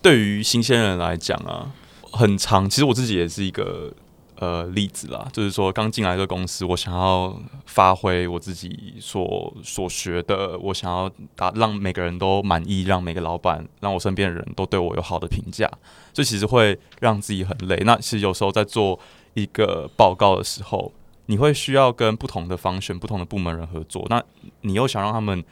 [0.00, 1.72] 对于新鲜人来讲啊，
[2.12, 2.68] 很长。
[2.70, 3.92] 其实我自己也是一个。
[4.40, 15.70] 呃，例子啦，就是说刚进来这个公司，我想要发挥我自己所所学的，我想要达让每个人都满意，让每个老板，让我身边的人都对我有好的评价，
[16.14, 17.76] 这其实会让自己很累。
[17.84, 18.98] 那其实有时候在做
[19.34, 20.90] 一个报告的时候，
[21.26, 24.24] 你会需要跟不同的方选、不同的部门人合作，那
[24.62, 25.44] 你又想让他们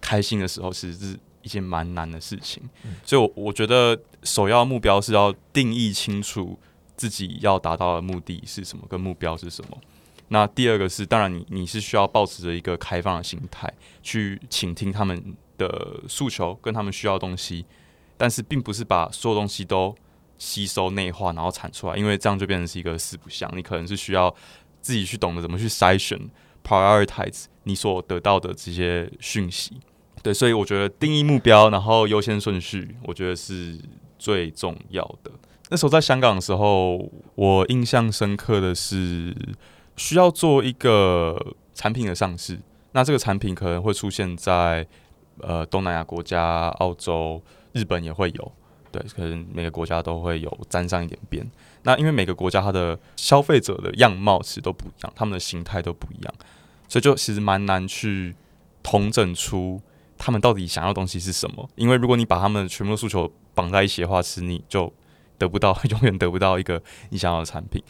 [0.00, 2.62] 开心的时候，其实是一件蛮难的事情。
[3.04, 6.56] 所以，我我觉得首要目标是要定义清楚。
[6.96, 8.84] 自己要达到的目的是什么？
[8.88, 9.78] 跟目标是什么？
[10.28, 17.64] 那第二个是，当然你你是需要保持着一个开放的心态，去倾听他们的诉求跟他们需要的东西，
[18.16, 19.94] 但是并不是把所有东西都
[20.36, 23.48] 吸收内化，然后产出来，因为这样就变成是一个四不像。
[23.56, 24.34] 你可能是需要
[24.80, 26.18] 自己去懂得怎么去筛选
[26.64, 29.80] ，prioritize 你所得到的这些讯息。
[30.24, 33.78] 对，所以我觉得定义目标，然后优先顺序，我觉得是
[34.18, 35.30] 最重要的。
[35.68, 39.36] 那时候在香港的时候，我印象深刻的是
[39.96, 42.60] 需要做一个产品的上市。
[42.92, 44.86] 那这个产品可能会出现在
[45.40, 47.42] 呃东南亚国家、澳洲、
[47.72, 48.52] 日本也会有，
[48.90, 51.44] 对，可能每个国家都会有沾上一点边。
[51.82, 56.34] 那因为每个国家它的消费者的样貌其实都不一样，他们的形态都不一样，
[56.88, 58.34] 所以就其实蛮难去
[58.82, 59.80] 统整出
[60.16, 61.68] 他们到底想要东西是什么。
[61.74, 64.90] 因为如果你把他们全部的诉求绑在一起的话，其实你就
[65.38, 67.82] 得不到， 永远得不到一个你想要的产品，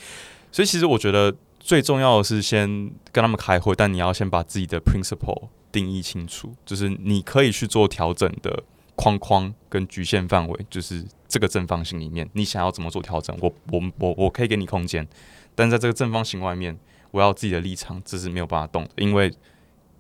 [0.51, 2.69] 所以其实我觉得最重要的是先
[3.13, 8.63] 跟他们开会，但你要先把自己的 principle 定义清楚，就是你可以去做调整的
[8.95, 15.07] 框框跟局限范围，就是这个正方形里面，你想要怎么做调整，我我我我可以给你空间，
[15.55, 16.79] 但在这个正方形外面，
[17.11, 19.33] 我要自己的立场，这是没有办法动的，因为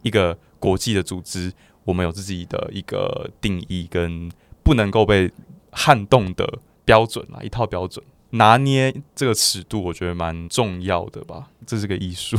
[0.02, 1.52] 一个国际的组织，
[1.84, 4.30] 我们有自己的一个定义跟
[4.62, 5.30] 不能够被
[5.72, 8.02] 撼动的标准啊，一套标准。
[8.30, 12.36] 拿捏这个尺度，我觉得蛮重要的吧，这是个艺术。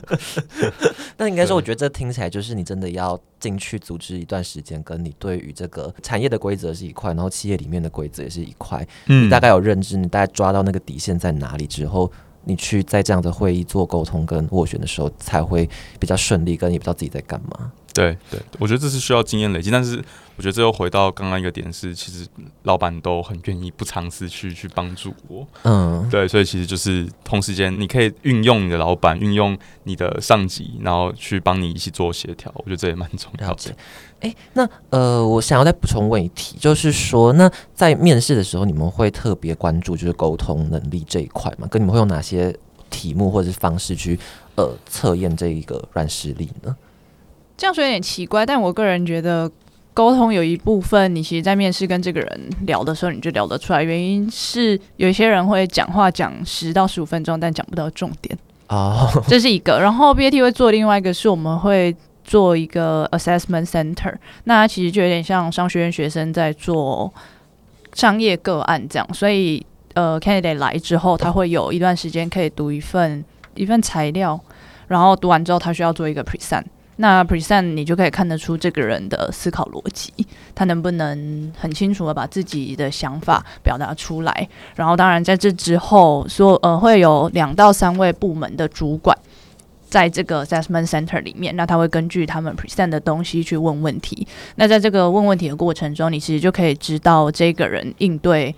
[1.18, 8.84] 那应该说，我觉得这听起来就是你真的要进去组织一段时间，跟你对于这个产业的规则是一块，然后企业里面的规则也是一块。
[9.06, 12.10] 嗯，你大概有认知，你大概抓到那个底线在哪里之后，
[12.44, 15.68] 你去在这样的会议做沟通跟斡旋的时候，才会
[16.00, 17.70] 比较顺利，跟也不知道自己在干嘛。
[17.96, 19.96] 对对，我觉得这是需要经验累积，但是
[20.36, 22.26] 我觉得这又回到刚刚一个点是，其实
[22.64, 33.74] 老板都很愿意不尝试去去帮助我，嗯，对，所以其实就是同时间你可以运用你的老板，运用你的上级，然后去帮你一起做协调，我觉得这也蛮重要的。
[34.20, 41.66] 哎，那呃，我想要再补充问一题，就是说，那在面试的时候，你们会特别关注就是沟通能力这一块吗？
[41.70, 42.54] 跟你们会用哪些
[42.88, 44.18] 题目或者是方式去
[44.54, 46.74] 呃测验这一个软实力呢？
[47.56, 49.50] 这样说有点奇怪，但我个人觉得
[49.94, 53.82] 沟通有一部分，你其实，在面试跟这个人聊的时候，你就聊得出来。
[53.82, 58.38] 原因是有一些人会讲话讲十到十五分钟，但讲不到重点
[58.68, 59.78] 哦，这是一个。
[59.80, 67.10] 然后 BAT 会做另外一个，是我们会做一个 assessment center，那其实就有点像商学院学生在做
[67.94, 69.14] 商业个案这样。
[69.14, 74.38] 所以呃，candidate 来之后，他会有一段时间可以读一份一份材料，
[74.88, 76.64] 然后读完之后，他需要做一个 present。
[76.96, 80.12] 那 present 你就可以看得出这个人的思考逻辑，
[80.54, 84.48] 他能不能很清楚的把自己的想法表达出来。
[84.74, 89.16] 然后，当然在这之后，说呃会有两到三位部门的主管
[89.88, 94.26] 在这个 assessment center 里面，那他会根据他们 present 的东西去问问题。
[94.54, 98.54] 那在这个问问题的过程中，你其实就可以知道这个人应对。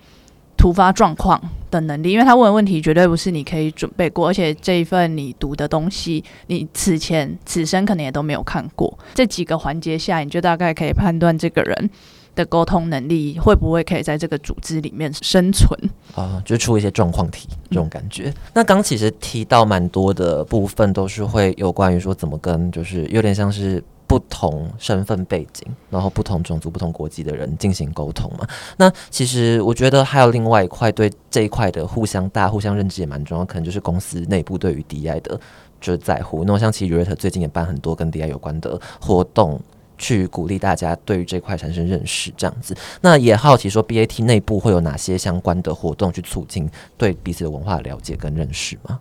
[0.59, 1.41] 突发状况
[1.71, 8.99] 的能力，因为他问的问题绝对不是你可以准备过，而且这一份你读的东西，你此前此生可能也都没有看过。
[9.15, 11.89] 这几个环节下，你就大概可以判断这个人
[12.35, 18.33] 的沟通能力会不会可以在这个组织里面生存啊，就出一些状况题这种感觉。
[18.53, 23.83] 那刚其实提到蛮多的部分，都是会有关于说怎么跟，就是有点像是。
[24.09, 28.47] 不同身份背景，然后不同种族、不同国籍的人进行沟通嘛？
[28.75, 35.39] 那其实我觉得还有另外一块对这一块的互相大、互相认知也蛮重要，可能就是公司内部对于 DI 的
[35.79, 36.43] 就是在乎。
[36.43, 39.61] 那么像其实 Rate 最近也办很多跟 DI 有关的活动，
[39.99, 42.75] 去鼓励大家对于这块产生认识，这样子。
[43.01, 48.97] 那也好奇说 BAT 内部会有哪些相关的活动去促进对彼此的文化了解跟认识吗？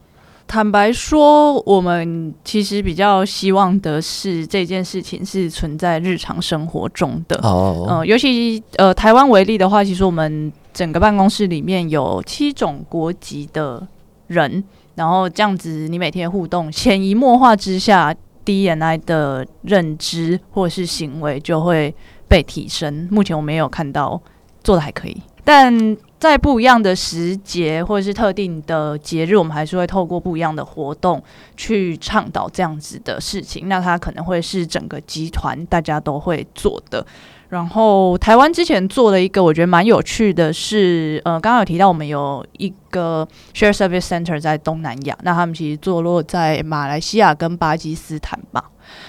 [0.46, 7.38] 坦白说，我们其实比较希望的是这件事情是存在日常生活中的。
[7.42, 13.86] 哦，呃，尤其呃台湾为例的话，其实我们整个办公室里面有七种国籍的
[14.28, 18.16] 人，然后这样子你每天互动，潜移默化之下
[18.48, 21.94] ，D N I 的认知或是行为就会
[22.26, 23.06] 被提升。
[23.10, 24.18] 目前我们有看到
[24.64, 25.96] 做的还可以，但。
[26.18, 31.22] 在不一样的时节或者是特定的节日，我们还是会透过不一样的活动
[31.56, 33.68] 去倡导这样子的事情。
[33.68, 37.06] 那它可能会是整个集团大家都会做的。
[37.48, 48.62] 然后台湾之前做的一个我觉得蛮有趣的是，呃，刚刚有提到我们有一个 share service center 在东南亚，那他们其实坐落在马来西亚跟巴基斯坦吧。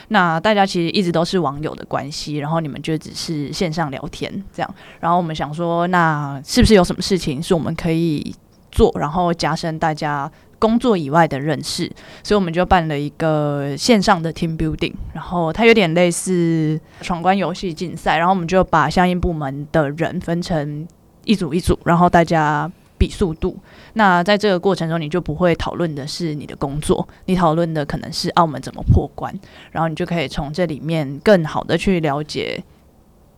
[0.10, 4.76] 那大家其实一直都是网友的关系，然后你们就只是线上聊天这样。
[5.00, 8.36] 然后我们想说，那是不是有什么事情是我们可以
[8.72, 10.30] 做，然后加深大家
[10.60, 11.92] 工作以外的认识？
[12.22, 20.88] 所以我们就办了一个线上的 team building，然后它有点类似闯关游戏竞赛，然后我们就把相应部门的人分成
[21.26, 22.72] 一组一组，然后大家。
[23.00, 23.58] 比速度，
[23.94, 29.34] 那在这个过程中，你就不会讨论的是你的工作，你讨论的可能是澳门怎么破关，
[29.72, 32.62] 然后你就可以从这里面更好的去了解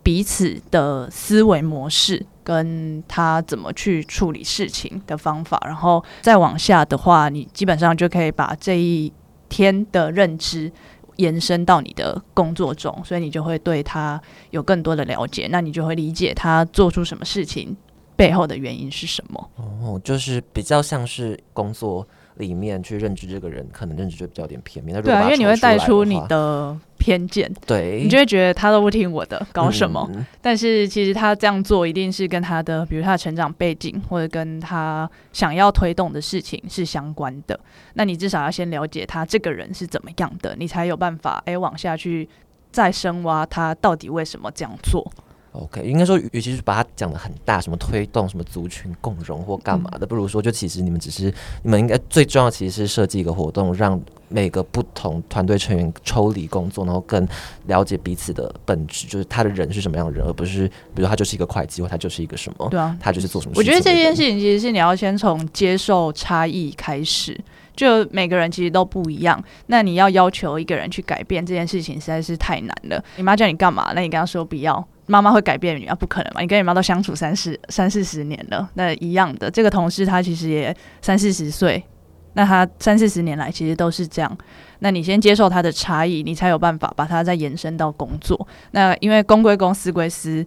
[0.03, 9.11] 彼此的思维模式，跟他怎么去处理事情的方法，然后再往下的话，你基本上就可以把这一
[9.49, 10.71] 天的认知
[11.17, 17.75] 延伸到你的工作中，所以你就会对他有更多的了解，那你就会理解他做出什么事情。
[18.13, 19.49] 背后的原因是什么？
[19.55, 22.07] 哦，就是比较像是工作
[22.41, 25.01] 里面去认知这个人，可能认知就比较有点片面。
[25.01, 30.09] 对因为你会带出你的偏见，对，你就会觉得他都不听我的，搞什么？
[30.13, 37.57] 嗯但是其实他这样做一定是跟他的，比如他的成长背景或者跟他想要推动的事情是相关的。
[37.93, 42.27] 那你至少要先了解他这个人是怎么样的，你才有办法哎、往下去
[42.71, 45.09] 再深挖他到底为什么这样做。
[45.53, 51.33] OK，应该说，与其是把它讲的很大，什么推动什么族群共融或干嘛的，不如说，就其实你们只是，
[51.63, 53.99] 你们应该最重要其实是设计一个活动，让
[54.29, 57.27] 每个不同团队成员抽离工作，然后更
[57.67, 63.73] 了解彼此的本质，就是他的人是什么样的人，而不是比如他就是一个会计，或他就是一个什么，对啊，他就是做什么事我觉。
[63.73, 67.37] 得这件事情其实是你要先从接受差异开始，
[67.75, 69.43] 就每个人其实都不一样。
[69.67, 73.03] 那你要要求一个人去改变这件事情实在是太难了。
[73.17, 73.91] 你妈叫你干嘛？
[73.93, 75.93] 那你跟她说不要，妈妈会改变你啊？
[75.93, 76.39] 不可能嘛！
[76.39, 79.51] 你跟你妈都相处三四三四十年了，那一样的。
[79.51, 81.84] 这个同事他其实也三四十岁，
[82.34, 84.38] 那他三四十年来其实都是这样。
[84.80, 88.47] 那你先接受他的差异，你才有办法把它再延伸到工作。
[88.72, 90.45] 那因为公归公，私归私，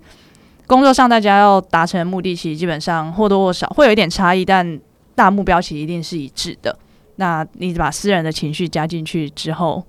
[0.67, 4.81] 工作上大家要达成的目的，其实基本上或多或少会有一点差异，但
[5.15, 6.75] 大目标其实一定是一致的。
[7.17, 9.85] 那你把私人的情绪加进去之后，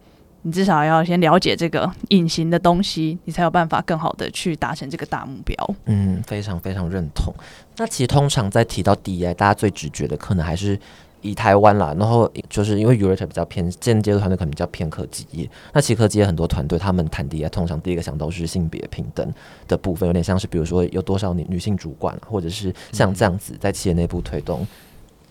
[0.45, 5.75] 你至少要先了解这个隐形的东西，你才有办法更好的去达成这个大目标。
[5.85, 7.33] 嗯，非常非常认同。
[7.77, 10.79] 那其实通常在提到 D I，大家最直觉的可能还是
[11.21, 15.49] 以台湾啦，然后就是因为 u r a t 比较偏间接的团队，可能比较偏科技业。
[15.73, 19.33] 那其实科技业很多团队，他们谈 D I，通常第一个想到是性别平等
[19.67, 24.65] 的部分，有点像是比如说有多少女女性主管，或者是像这样子在企业内部推动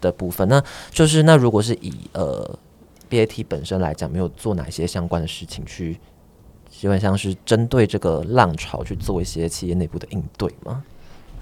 [0.01, 0.49] 的部分。
[0.49, 0.61] 那
[0.91, 2.59] 就是那如果是以呃
[3.15, 5.99] BAT 本身来讲，没有做哪些相关的事情去。
[6.71, 10.83] 基本上是针对这个浪潮去做一些企业内部的应对吗？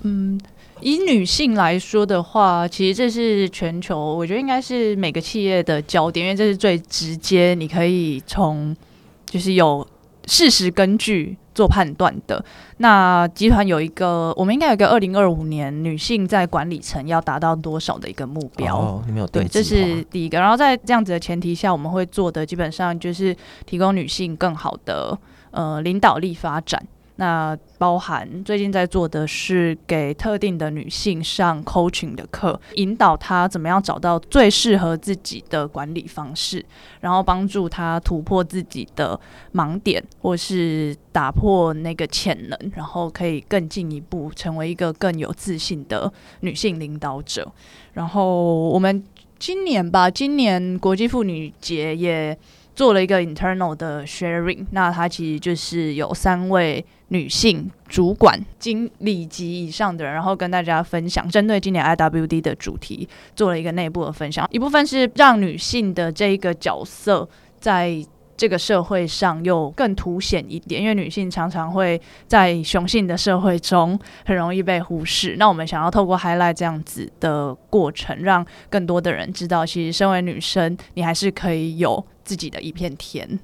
[0.03, 0.39] 嗯，
[0.81, 8.77] 以女性来说的话，其实这是全球，我觉得应该是每个企业的焦点，因为这是最直接，你可以从
[9.25, 9.87] 就是有
[10.27, 12.45] 事实根据做判断的。
[12.79, 18.77] 那集团有一个，我们应该有一个二零二五年女性在管理层要达到多少的一个目标。
[18.77, 20.39] 哦，你们有对，这是第一个。
[20.39, 23.37] 然后在这样子的前提下，我们会做的基本上就是
[23.67, 25.17] 提供女性更好的
[25.51, 26.83] 呃领导力发展。
[27.17, 36.65] 那包含最近在做的是给特定的女性上 coaching 的课，引导她怎么样找到最适合自己的管理方式，
[37.01, 39.19] 然后帮助她突破自己的
[39.53, 46.11] 盲点，或是打破那个潜能，然后可以更进一步成为一个更有自信的
[46.41, 47.53] 女性领导者。
[47.93, 49.05] 然后我们
[49.39, 52.37] 今年吧，今年国际妇女节也
[52.75, 56.83] 做了一个 internal 的 sharing，那它其实就是有三位
[57.13, 67.29] 女性主管、经理级以上的人，然后跟大家分享针对今年 IWD 的主题做了一个内部的分享，一部分是让女性的这一个角色
[67.61, 68.05] 在。
[68.35, 75.37] 这个社会上又更凸显一点，因为女性常常会在雄性的社会中很容易被忽视。
[75.39, 83.39] 那我们想要透过 highlight 这样子的过程，让更多的人知道，其实身为女生，你还是可以有自己的一片天。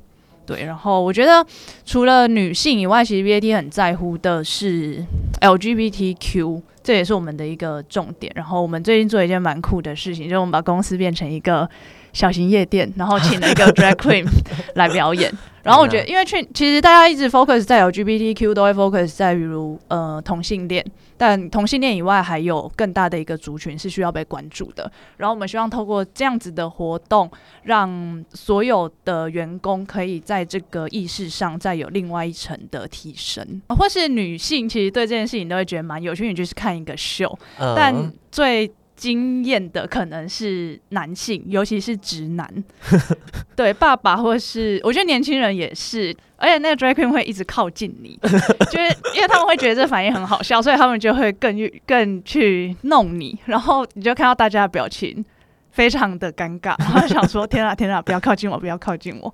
[0.49, 1.45] 对，然后我觉得
[1.85, 5.05] 除了女性以外，其实 BAT 很在乎的是
[5.43, 8.33] LGBTQ，这也是我们的一个重点。
[8.35, 11.69] 然后我们最近做一件蛮酷的事情，就是我们把公司变成一个
[12.13, 14.27] 小型夜店，然后 请了一个 drag queen
[14.75, 15.33] 来表演。
[15.63, 20.83] 然后我觉得，因为去其实大家一直 focus 在 LGBTQ，都会 focus 在比如呃同性恋，
[21.19, 24.91] 但同性恋以外还有更大的一个族群是需要被关注的。
[25.19, 27.31] 然后我们希望透过这样子的活动，
[27.65, 37.75] 让所有的员工可以在这个意识上再有另外一层的提升，或是女性其实对这件事情都会觉得蛮有趣，你就是看一个秀，嗯。
[37.77, 42.65] 但最经验的可能是男性，尤其是直男，
[43.55, 48.19] 对爸爸或是我觉得年轻人也是，而且那个 drag queen 会一直靠近你，
[48.73, 55.25] 就是因为他们会觉得这反应很好笑，所以他们就会更更去弄你，然后你就看到大家的表情
[55.71, 59.33] 非常的尴尬， 然后想说天啊天啊，不要靠近我，不要靠近我。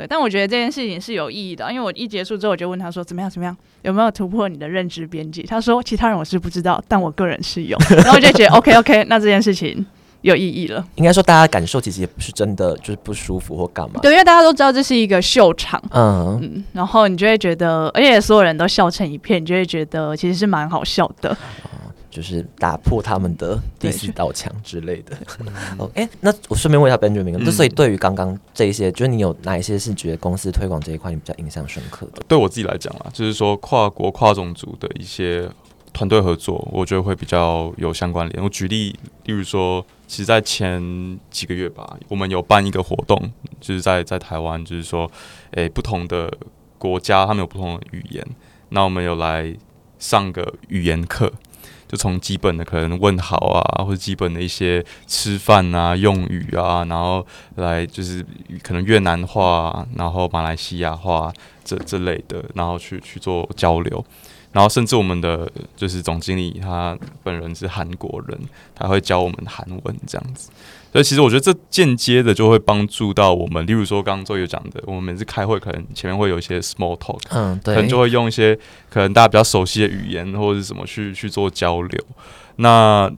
[0.00, 5.42] 对，但我觉得这件事情是有意义的，因为我一结束之后，我就问他说怎么样怎么样，有没有突破你的认知边界？
[5.42, 9.84] 他说其他人我是不知道，但我个人是有， 然后我就觉得 OK OK， 那这件事情
[10.22, 10.82] 有意义了。
[10.94, 14.00] 应该说大家感受其实也不是真的就是不舒服或干嘛。
[14.00, 21.36] 对，因为大家都知道这是一个秀场，嗯，嗯，然后你就会觉得，而且所有人都笑成一片，你就会觉得其实是蛮好笑的。
[22.10, 25.16] 就是打破他们的第四道墙之类的。
[25.78, 32.22] 哦，哎、那我顺便问一下 Benjamin，那、嗯所以对于刚刚这一些，就是你有哪一些是觉得公司推广这一块你比较印象深刻的？
[32.26, 35.48] 对我自己来讲啊，就是说跨国跨种族的一些
[35.92, 38.42] 团队合作，我觉得会比较有相关联。
[38.42, 43.30] 我举例，例如说，其实，在前几个月吧，我们有办一个活动，
[43.60, 45.10] 就是在在台湾，就是说，
[45.52, 46.32] 诶，不同的
[46.78, 48.24] 国家他们有不同的语言，
[48.70, 49.52] 那我们有来
[49.98, 51.32] 上个语言课，
[51.90, 57.26] 就从基本的可能问好啊，或者基本的一些吃饭啊用语啊，然后
[57.56, 58.24] 来就是
[58.62, 61.32] 可能越南话，然后马来西亚话
[61.64, 64.04] 这这类的，然后去去做交流。
[64.52, 68.38] 然后甚至我们的就是总经理他本人是韩国人，
[68.72, 70.48] 他会教我们韩文这样子。
[70.92, 82.04] 所以其实我觉得这间接的就会帮助到我们，例如说刚刚周友讲的，我们每次开会可能前面会有一些 small talk，嗯，对，可能就会用一些可能大家比较熟悉的语言或者是什么去去做交流。
[82.56, 83.10] 那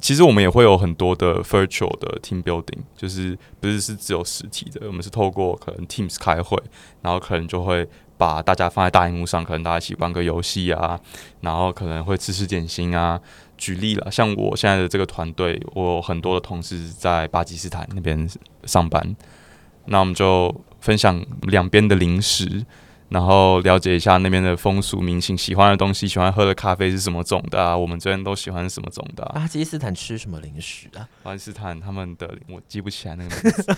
[0.00, 6.56] 其实我们也会有很多的 virtual 的 team building，就是不是是只有实体的，我们是透过可能 Teams 开会，
[7.02, 7.88] 然后可能就会。
[8.18, 10.98] 把大家放在大荧幕上，可能大家一起玩个游戏啊，
[11.42, 13.20] 然后可能会吃吃点心啊。
[13.56, 18.28] 举例了，像我现在的这个团队，我很多的同事在巴基斯坦那边
[18.64, 19.16] 上班，
[19.86, 22.64] 那我们就分享两边的零食。
[23.08, 27.76] 然后了解一下那边的风俗民情，喜欢的东西，喜欢喝的咖啡是什么种的啊？
[27.76, 29.24] 我们这边都喜欢什么种的？
[29.32, 31.08] 巴基斯坦吃什么零食啊？
[31.22, 33.76] 巴基斯坦他们的我记不起来那个名字，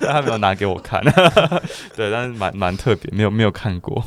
[0.00, 1.00] 但他没有拿给我看。
[1.94, 4.04] 对，但是蛮蛮特别，没有没有看过。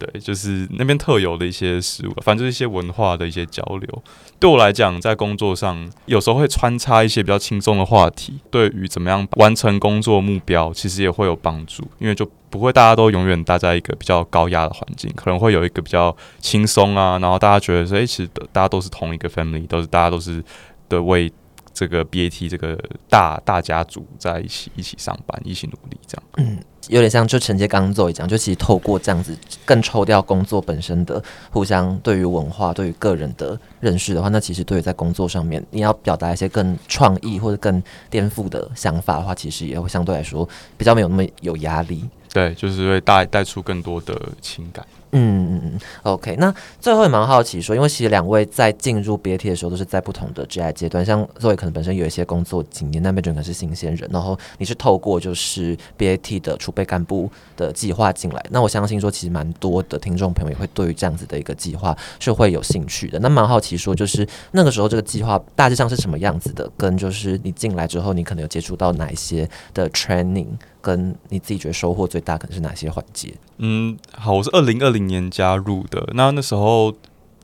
[0.00, 4.02] 对，就是那边特有的一些食物，反正就是一些文化的一些交流。
[4.38, 11.86] 对我来讲，在工作上有时候会穿插一些比较轻松的话题，对于怎么样完成工作目标，其实也会有帮助。
[11.98, 20.42] 因为就不会大家都永远待在一个比较高压的环境，可能会有一个比较轻松啊，然后大家觉得说，哎，其实大家都是同一个 family，都是大家都是
[20.88, 21.30] 的为
[21.74, 26.22] 这个 BAT 这个大大家族在一起一起上班，一起努力这样。
[26.38, 26.58] 嗯。
[26.88, 42.08] 有点像就承接刚刚做一讲，就其实透过这样子更抽掉工作本身的互相对于文化、对于个人的认识的话，那其实对于在工作上面你要表达一些更创意或者更颠覆的想法的话，其实也会相对来说比较没有那么有压力。
[42.32, 44.86] 对，就是会带带出更多的情感。
[45.12, 46.36] 嗯嗯嗯，OK。
[46.36, 63.18] 那最后也蛮好奇说，因为其实两位在进入 BAT 的时候都是在不同的职业阶段，像作为可能本身有一些工作经验，那 b e n 可能是新鲜人，然后你是透过就是 BAT 的储备干部的计划进来，那我相信说其实蛮多的听众朋友也会对于这样子的一个计划是会有兴趣的。
[63.18, 70.46] 那蛮好奇说，就是那个时候这个计划大致上是什么样子的，跟就是你进来之后，你可能有接触到哪一些的 training。
[70.80, 73.34] 跟你自己觉得收获最大可能是哪些环节？
[73.58, 76.10] 嗯，好，我是二零二零年加入的。
[76.14, 76.94] 那那时候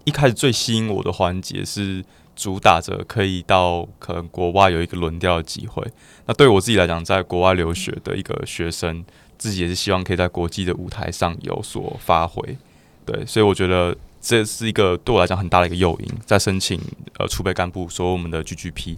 [0.05, 5.83] 一开始最吸引我的环节是主打着可以到可能国外有一个轮调的机会。
[6.27, 9.05] 那对我自己来讲，在国外留学的一个学生，
[9.39, 12.57] 自己也是希望可以在国际的舞台上有所发挥。
[13.05, 16.81] 对，所以我觉得这是一个对我来讲很大的一个诱因，在申请
[17.19, 18.97] 呃储备干部，所有我们的 GGP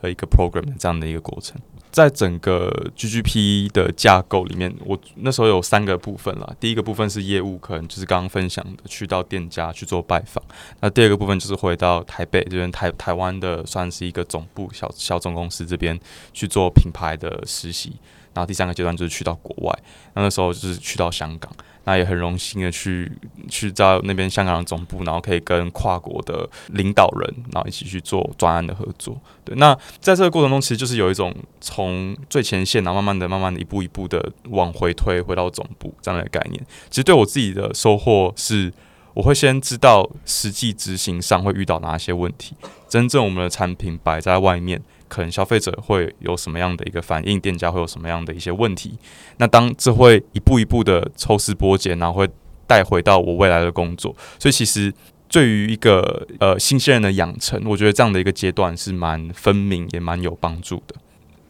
[0.00, 1.60] 和一个 program 这样的一个过程。
[1.90, 6.56] 在整个 GGP 的架构里面，我那时候有三个部分了。
[6.60, 10.42] 第一个部分是业务，可能就是刚刚分享的，去到店家去做拜访。
[10.80, 15.98] 那第二个部分就是回到台北这边，台台湾的算是一个总部小小总公司这边
[16.32, 17.96] 去做品牌的实习。
[18.34, 19.78] 然后第三个阶段就是去到国外，
[20.12, 21.50] 那那时候就是去到香港。
[21.86, 23.10] 那也很荣幸的去
[23.48, 29.16] 去到那边香港的总部，然后可以跟跨国的领导人，然后一起去做专案的合作。
[29.44, 36.60] 对，那在这个过程中，其实就是有一种从最前线，然后慢慢的、慢慢的一步一步的往回推，回到总部这样的概念。
[36.90, 38.72] 其实对我自己的收获是，
[39.14, 42.56] 我会先知道实际执行上会遇到哪些问题，
[42.88, 44.82] 真正我们的产品摆在外面。
[45.08, 48.98] 可能消费者会有什么样的一个反应，店家会有什么样的一些问题？
[49.38, 52.28] 那当这会一步一步的抽丝剥茧，然后会
[52.66, 54.14] 带回到我未来的工作。
[54.38, 54.92] 所以其实
[55.28, 60.94] 对于一个呃新鲜人的养成，我觉得这样的一个阶段是蛮分明，也蛮有帮助的。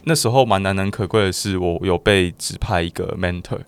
[0.04, 3.60] 那时候蛮难能可贵的是，我有被指派一个 mentor。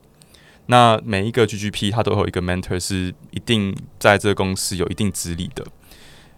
[0.66, 5.64] 那每一个 GGP 它都有一个 mentor，是一定在这个公司有一定资历的。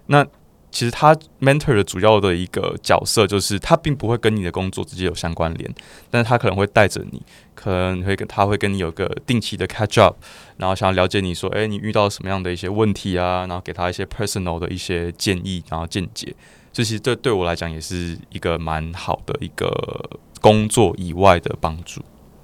[0.07, 0.25] 那
[0.71, 5.75] 其实他 mentor 的主要的一个角色，就是他并不会跟你的工作直接有相关联，
[6.11, 7.21] 但是他可能会带着你，
[7.55, 10.17] 可能会跟他会跟你有个定期的 catch up，
[10.57, 16.35] 然后想要了解你说，哎，你遇到什么样的一些问题啊，然后给他一些 personal 的一些建议，然后见解。
[16.73, 20.09] 这其实这对我来讲也是一个蛮好的一个
[20.41, 22.01] 工作以外的帮助。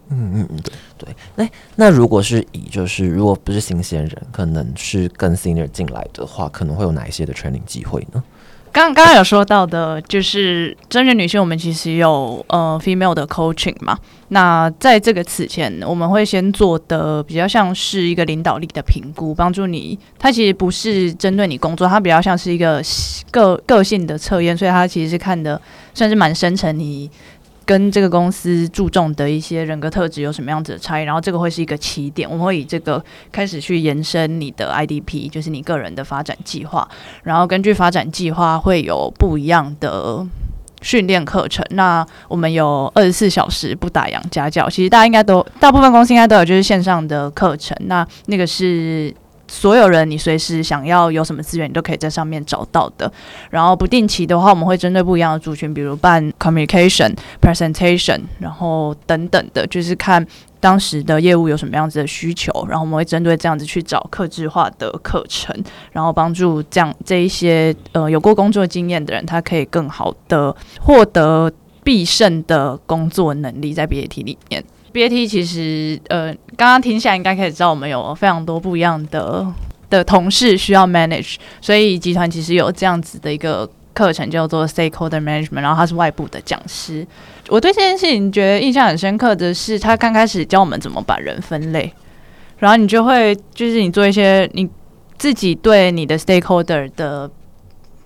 [0.09, 0.61] 嗯嗯嗯，
[0.98, 8.22] 对对，那那如果是以就是如果不是新鲜人，可能是跟 senior 进来的话，可能会有哪一些的 training 机会呢？
[8.72, 13.98] 刚刚刚有说到的，就是真人女性，我们其实有呃 female 的 coaching 嘛。
[14.28, 19.98] 那在这个此前，我们会先做的比较像是一个领导力的评估，帮助你。
[20.18, 22.82] 它其实不是针对你工作，它比较像是一个
[23.30, 25.59] 个个性的测验，所以它其实是看的
[25.94, 27.11] 算是蛮深层你。
[27.66, 31.02] 跟这个公司注重的一些人格特质有什么样子的差异？
[31.02, 36.88] 然后这个会是一个起点，我们会以这个开始去延伸你的 IDP，就是你个人的发展计划。
[37.24, 40.24] 然后根据发展计划会有不一样的
[40.80, 41.66] 训练课程。
[41.70, 47.76] 那我们有二十四小时不打烊家教，其实大家应该都大部分公司应该都有，就是线上的课程。
[47.80, 49.12] 那那个是。
[49.49, 53.11] 所有人，你随时想要有什么资源，你都可以在上面找到的。
[53.51, 60.24] 然后不定期的话，我们会针对不一样的族群，比如办 communication presentation，然后等等的，就是看
[60.59, 65.55] 当时的业务有什么样子的需求，然后我们会针对这样子去找客制化的课程，
[65.92, 71.53] 然后帮助这样这一些呃有过工作经验的人，他可以更好的获得
[71.84, 74.64] 必胜的工作能力，在 BAT 里面。
[74.97, 79.47] BAT 其实，呃，刚刚听下来应该可以知道，我们有非常多不一样的
[79.90, 87.07] 的同事需要 manage，所以集团其实有这样子的一个课程叫做 Stakeholder Management，然后他是外部的讲师。
[87.51, 91.92] 我对这件事情觉得印象很深刻的是，他刚开始教我们怎么把人分类，
[92.59, 94.66] 然后你就会就是你做一些你
[95.18, 97.30] 自己对你的 Stakeholder 的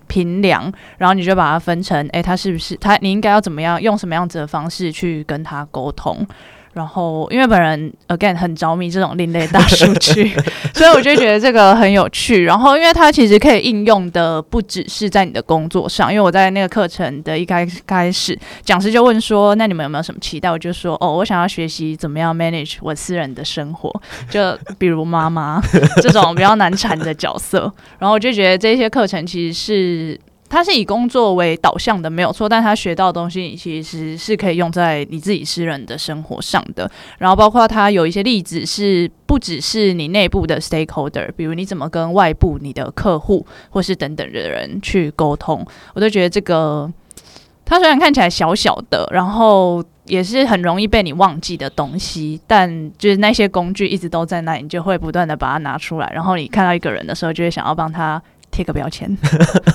[0.08, 6.26] 评量，然后你就把它分成，哎，他是不是他你应该要怎么样用什么样子的方式去跟他沟通。
[6.72, 10.28] 然后，因为本人 again 很着迷这种另类大数据，
[10.72, 12.44] 所以我就觉得这个很有趣。
[12.44, 16.12] 然后，因为它其实可以应用的不只是在你的工作上。
[16.12, 23.92] 因为我在那个课程的一开开始，讲师就问说：“那你们有没有什么期待？”我就说：“哦，我想要学习怎么样 manage 我私人的生活，
[24.30, 25.60] 就比如妈妈
[26.00, 30.20] 这种比较难缠的角色。”然后我就觉得这些课程其实是。
[30.50, 36.90] 他是以工作为导向的，没有错，但他学到的东西其实是可以用在你自己私人的生活上的。
[37.18, 46.92] 然后包括他有一些例子是不只是你内部的 stakeholder，比如你怎么跟外部你的客户或是等等的人去沟通，我都觉得这个
[47.64, 58.20] 他虽然看起来小小的，然后也是很容易被你忘记的东西，但就是那些工具一直都在那，你就会不断的把它拿出来，然后你看到一个人的时候，就会想要帮他。
[58.60, 59.16] 贴个标签，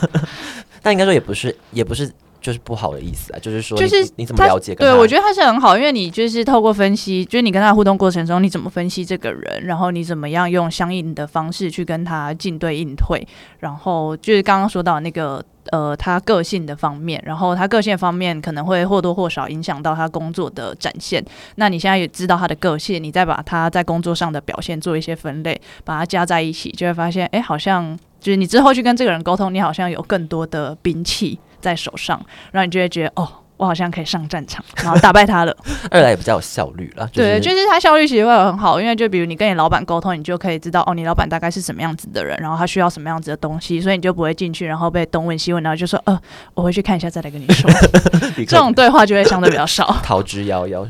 [0.83, 2.07] 但应该说也不是，也不是
[2.39, 4.75] 就是不好的意思啊，就是说，就是你怎么了解？
[4.75, 13.27] 对我觉得他是很好，因为你就是透过分析，就是你跟他互动过程中，你怎么分析这个人，然后你怎么样用相应的方式去跟他进对应退，
[13.59, 21.25] 然后就是刚刚说到那个呃，他个性的方面，然后他个性方面可能会或多或少影响到他工作的展现。
[21.55, 27.97] 那你现在也知道他的个性，你再把他在工作上的表现做一些分类，把它加在一起，就会发现，哎，好像。
[28.25, 32.19] 就是你之后去跟这个人沟通，你好像有更多的兵器在手上，
[32.51, 35.55] 然后你就会觉得哦，我好像可以上战场，然后打败他了。
[35.91, 37.07] 二来也比较有效率了。
[37.13, 46.19] 对，就是他效率其实会很好，因为就比如你跟你老板沟通，你就可以知道哦，你老板大概是什么样子的人，然后他需要什么样子的东西，所以你就不会进去，然后被东问西问，然后就说呃，
[46.55, 47.69] 我回去看一下再来跟你说。
[48.47, 50.89] 这种对话就会相对比较少， 逃之夭夭。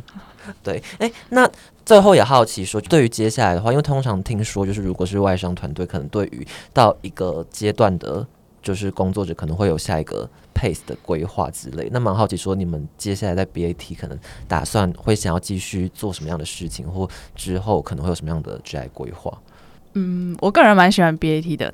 [0.64, 1.46] 对，哎，那。
[1.86, 8.26] 最后也好奇说，对于接下来的话，因为通常听说就是如果是外商团队，可能对于到一个阶段的，
[8.62, 11.88] 就是工作者可能会有下一个 pace 的规划之类。
[11.92, 14.18] 那蛮好奇说，你们接下来在 BAT 可能
[14.48, 19.32] 打算会想要继续做什么样的事情，或之后可能会有什么样的职业规划？
[19.94, 21.72] 嗯，我个人蛮喜欢 BAT 的，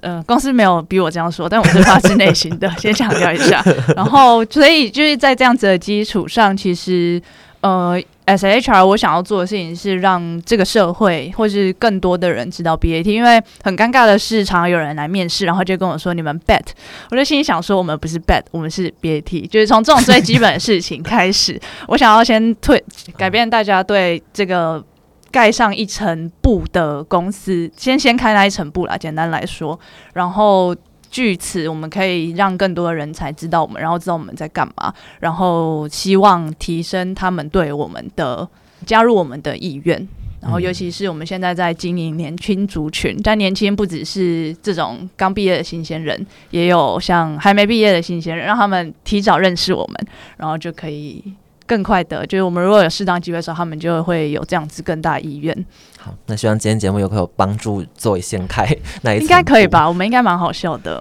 [0.00, 3.60] 呃，公司没有逼我这样说，但我是发自内心的，先强调一下。
[3.96, 7.20] 然后，所以就是在这样子的基础上，其实。
[7.62, 16.62] 呃，S H R，我想要做的事情是让这个社会或是更多的人知道 B A T，因为很尴尬的是，常常有人来面试，然后就跟我说你们 bet，
[17.10, 22.82] 我就心里想说我们不是 bet，我们是 B A T，就是从这种最基本的事情开始，我想要先退
[23.16, 24.84] 改变大家对这个
[25.30, 29.78] 盖上一层布的公司，先先开那一层布啦，简单来说，
[30.12, 30.74] 然后。
[31.10, 38.48] 据此，我们可以让更多的人才知道我们，然后知道我们在干嘛，然后希望提升他们对我们的
[38.86, 40.08] 加入我们的意愿。
[40.40, 50.06] 然后，尤其是我们现在在经营年轻族群，但年轻不只是这种刚毕业的新鲜人，也有像还没毕业的新鲜人，让他们提早认识我们，
[50.38, 51.22] 然后就可以。
[51.70, 55.66] 更快的，就是我们如果有适当机会的时候，他们就会有这样子更大意愿。
[55.96, 58.66] 好，那希望今天节目有可有帮助，作为掀开
[59.02, 59.86] 那一应该可以吧？
[59.86, 60.98] 我们应该蛮好笑的，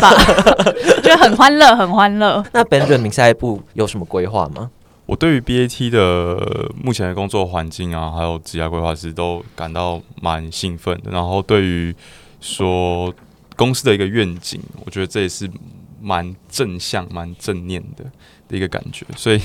[0.00, 0.10] 吧？
[1.04, 2.44] 觉得很欢乐，很欢乐。
[2.52, 4.72] 那 Benjamin 下一步有什么规划吗？
[5.06, 11.12] 我对于 BAT 的目前的工作环境啊，还有职业规划师都感到蛮兴奋的。
[11.12, 11.94] 然后对于
[12.40, 13.14] 说
[13.54, 15.48] 公司的一个愿景，我觉得这也是。
[16.00, 18.04] 蛮正向、蛮正念的
[18.48, 19.38] 的一个感觉，所以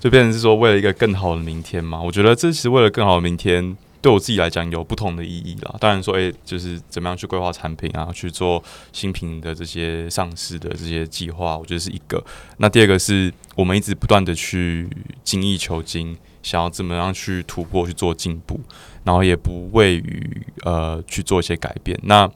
[0.00, 2.00] 就变成是说为了一个更好的明天嘛。
[2.00, 3.76] 我觉得这其实为了更好的明天。
[4.00, 5.74] 对我自己来讲有不同的意义啦。
[5.80, 12.24] 当然说，诶，就是怎么样去规划产品啊，去做新品的这些上市的这些计划，我觉得是一个。
[12.58, 14.88] 那第二个是我们一直不断的去
[15.24, 18.60] 精益求精，想要怎么样去突破、去做进步，
[19.02, 21.98] 然后也不畏于呃去做一些改变。
[22.04, 22.30] 那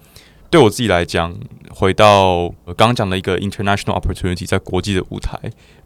[0.52, 1.34] 对我自己来讲，
[1.70, 5.36] 回到刚刚讲的一个 international opportunity，在国际的舞台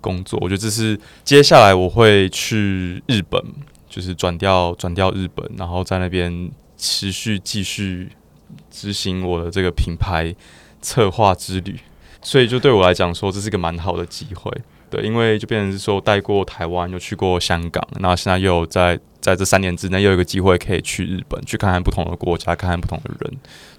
[0.01, 3.41] 工作，我觉得这是接下来我会去日本。
[3.89, 8.11] 就是转调转调日本，然后在那边持续继续
[8.71, 10.35] 执行我的这个品牌
[10.83, 11.79] 策划之旅，
[12.21, 14.53] 所以就对我来讲说，这是一个蛮好的机会。
[14.91, 23.33] 对，因为就变成是说带过台湾，又去过香港，然后现在又在在这三年之内又有一个机会可以去日本，去看看不同的国家，看看不同的人。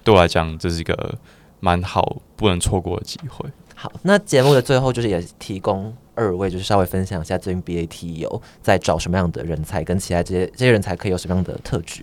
[0.03, 1.17] 对我来讲，这是一个
[1.61, 3.49] 蛮好不能错过的机会。
[3.73, 5.95] 好，那节目的最后就是也提供。
[6.15, 12.01] 二位就是稍微分享一下最近 BAT 有在找什么样的人才，跟其他这些这些人才可以有什么样的特质？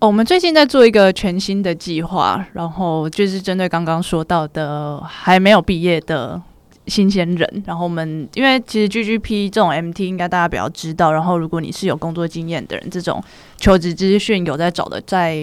[0.00, 6.40] 哦，我们最近在做一个全新的计划，然后就是针对刚刚说到的还没有毕业的
[6.86, 7.62] 新鲜人。
[7.66, 13.22] 然后我们因为其实 GGP 这种 MT 应该大家比较知道，然后如果你是有工作经验的人，这种
[13.58, 15.36] 求职资讯有在找的，在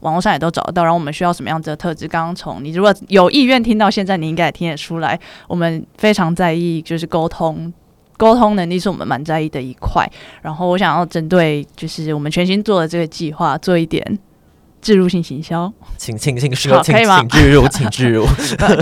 [0.00, 0.82] 网络上也都找得到。
[0.82, 2.08] 然后我们需要什么样子的特质？
[2.08, 7.72] 刚刚从你如果有意愿听到现在，你应该也听得出来，我们非常在意就是沟通，
[8.16, 10.04] 沟通能力是我们蛮在意的一块。
[10.42, 14.18] 然后我想要针对就是我们全新做的这个计划做一点
[14.82, 17.20] 植入性行销，请请请说，可以吗？
[17.20, 18.26] 请植入， 请植入。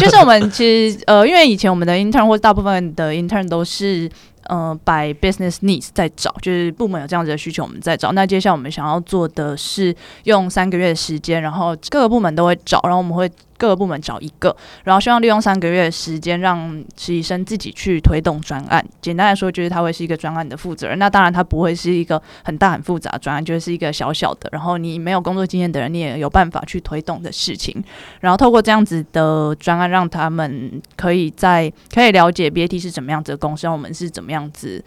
[0.00, 4.10] 就是我们其实呃，因为以前我们的 intern 或大部分的 intern 都是。
[4.44, 8.10] 呃，by business needs 在找，就是部门有这样子的需求，我们在找。
[8.12, 9.94] 那接下来我们想要做的是
[10.24, 13.30] 用三个月的时间，然后各个部门都会找，然后我们会。
[13.60, 18.82] 各个部门找一个，然后希望利用三个月时间，让实习生自己去推动专案。
[19.02, 20.98] 简单来说，就是他会是一个专案的负责人。
[20.98, 24.48] 那当然，他不会是一个很大很复杂专案，就是一个小小的。
[24.50, 27.84] 然后你没有工作经验的人，你也有办法去推动的事情。
[28.20, 34.82] 然后透过这样子的专案，让他们可以在可以了解 BAT 是怎么样子的公司，我们是怎么样子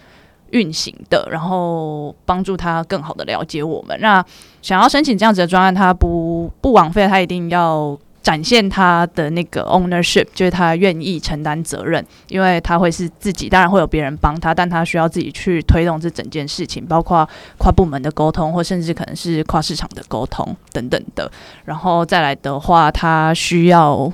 [0.49, 3.95] 运行的，然后帮助他更好的了解我们。
[4.01, 4.25] 那
[4.63, 7.95] 想要申请这样子的专案，他不不枉费，他一定要。
[8.23, 21.29] 展现他的那个 ownership，就是他愿意承担责任，因为他会是自己，当然会有别人帮他，但他需要自己去推动这整件事情，包括跨部门的沟通，或甚至可能是跨市场的沟通等等的。
[21.65, 24.09] 然后再来的话，他需要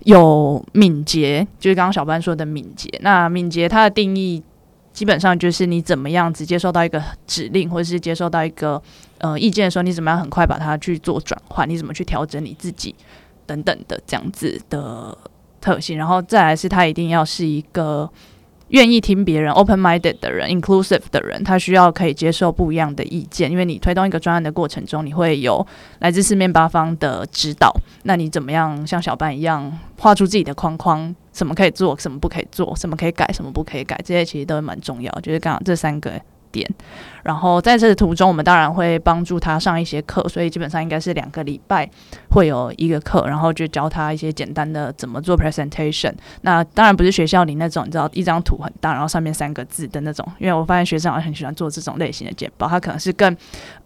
[0.00, 2.90] 有敏捷，就是刚刚小班说的敏捷。
[3.00, 4.42] 那敏捷它的定义
[4.92, 8.80] 基本上就是你怎么样子接受到一个指令，或者是接受到一个
[9.18, 12.94] 呃意见的时候，你怎么样很快把它去做转换，你怎么去调整你自己。
[13.46, 15.16] 等等的这样子的
[15.60, 18.10] 特性，然后再来是他一定要是一个
[18.68, 25.66] 愿意听别人 open-minded 的人，inclusive 的人，他需要可以接受不一样的意见，因为你推动一个专案的过程中，你会有
[26.00, 36.20] 来自四面八方的指导，那你怎么样像小班一样画出自己的框框，什么可以做，什么不可以做，什么可以改，什么不可以改，这些其实都蛮重要，就是刚好这三个。
[36.54, 36.72] 点，
[37.24, 41.88] 然后在这途中，我们当然会帮助他上一些课，所以基本上应该是两个礼拜
[42.30, 46.12] 会有一个课，然后就教他一些简单的怎么做 presentation。
[46.42, 53.36] 那当然不是学校里那种，你知道一张图很大，然后上面三个字的那种，因为我发现学生好像很喜欢做这种类型的简报，他可能是更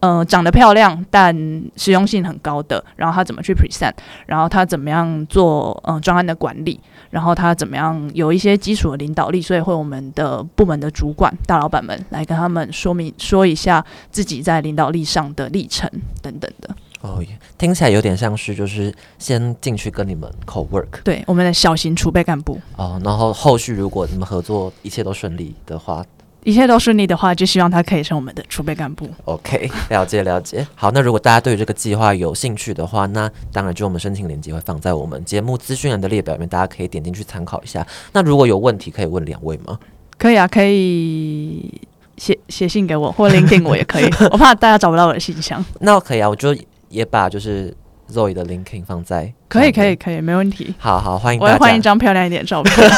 [0.00, 1.32] 呃长得漂亮但
[1.76, 3.92] 实用性很高的，然后他怎么去 present，
[4.26, 6.80] 然后他怎么样做呃专案的管理。
[7.10, 15.90] 然后他怎么样有一些基础的领导力，所以会我们的部门的主管大老板们来跟他们说明说一下自己在领导力上的历程
[16.22, 16.74] 等等的。
[17.02, 17.22] 哦，
[17.58, 22.58] 听起来有点像是就是先进去跟你们 co work，对我们的小型储备干部。
[22.76, 26.04] 哦，然后后续如果你们合作一切都顺利的话。
[26.44, 29.06] 一切都顺利的话，就希望他可以成我们的储备干部。
[29.24, 30.66] OK， 了解了解。
[30.74, 37.86] 好，那如果大家对这个计划有兴趣的话，那当然就我们申请链接会放在我们节目资讯栏的列表里面，大家可以点进去参考一下。
[38.12, 39.78] 那如果有问题，可以问两位吗？
[40.16, 41.80] 可以啊，可以
[42.18, 44.04] 写写信给我，或 LinkedIn 我也可以。
[44.30, 45.64] 我怕大家找不到我的信箱。
[45.80, 46.54] 那可以啊，我就
[46.88, 47.74] 也把就是
[48.12, 49.32] Zoe 的 LinkedIn 放在。
[49.48, 50.74] 可以可以可以，没问题。
[50.78, 52.90] 好好欢迎，我要换一张漂亮一点的照片。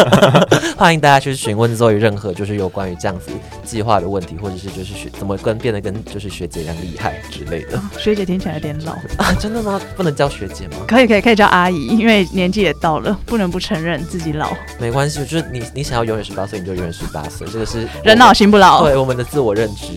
[0.76, 3.30] 欢迎大家去询问 Zoe 任何就是有关于这样子
[3.62, 7.78] 计划的问题，或者是就是学怎么跟变得跟就是学姐一样厉害之类的。
[7.98, 8.92] 学姐听起来有点老
[9.22, 9.78] 啊，真的吗？
[9.94, 10.76] 不能叫学姐吗？
[10.88, 14.50] 可以可以可以叫阿姨，因为年纪也到了，不能不承认自己老。
[14.78, 19.92] 没关系，就是你你想要永远十八岁，你就永远十八岁，这个是人老心不老，对我们的自我认知。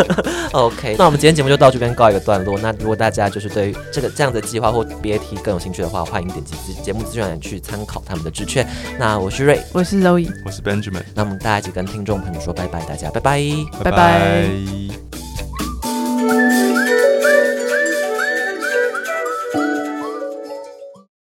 [0.52, 2.58] OK，那我们今天节目就到这边告一个段落。
[2.58, 8.66] 那如果大家就是对这个这样的计划或 BAT 更有兴趣的话欢迎点击节目资源去参考他们的致券
[8.98, 13.42] 那我是 ray 我是 louie 我是 benjamin 那我们大家一起跟听众朋友说拜拜大家拜拜。
[13.82, 14.48] 拜拜。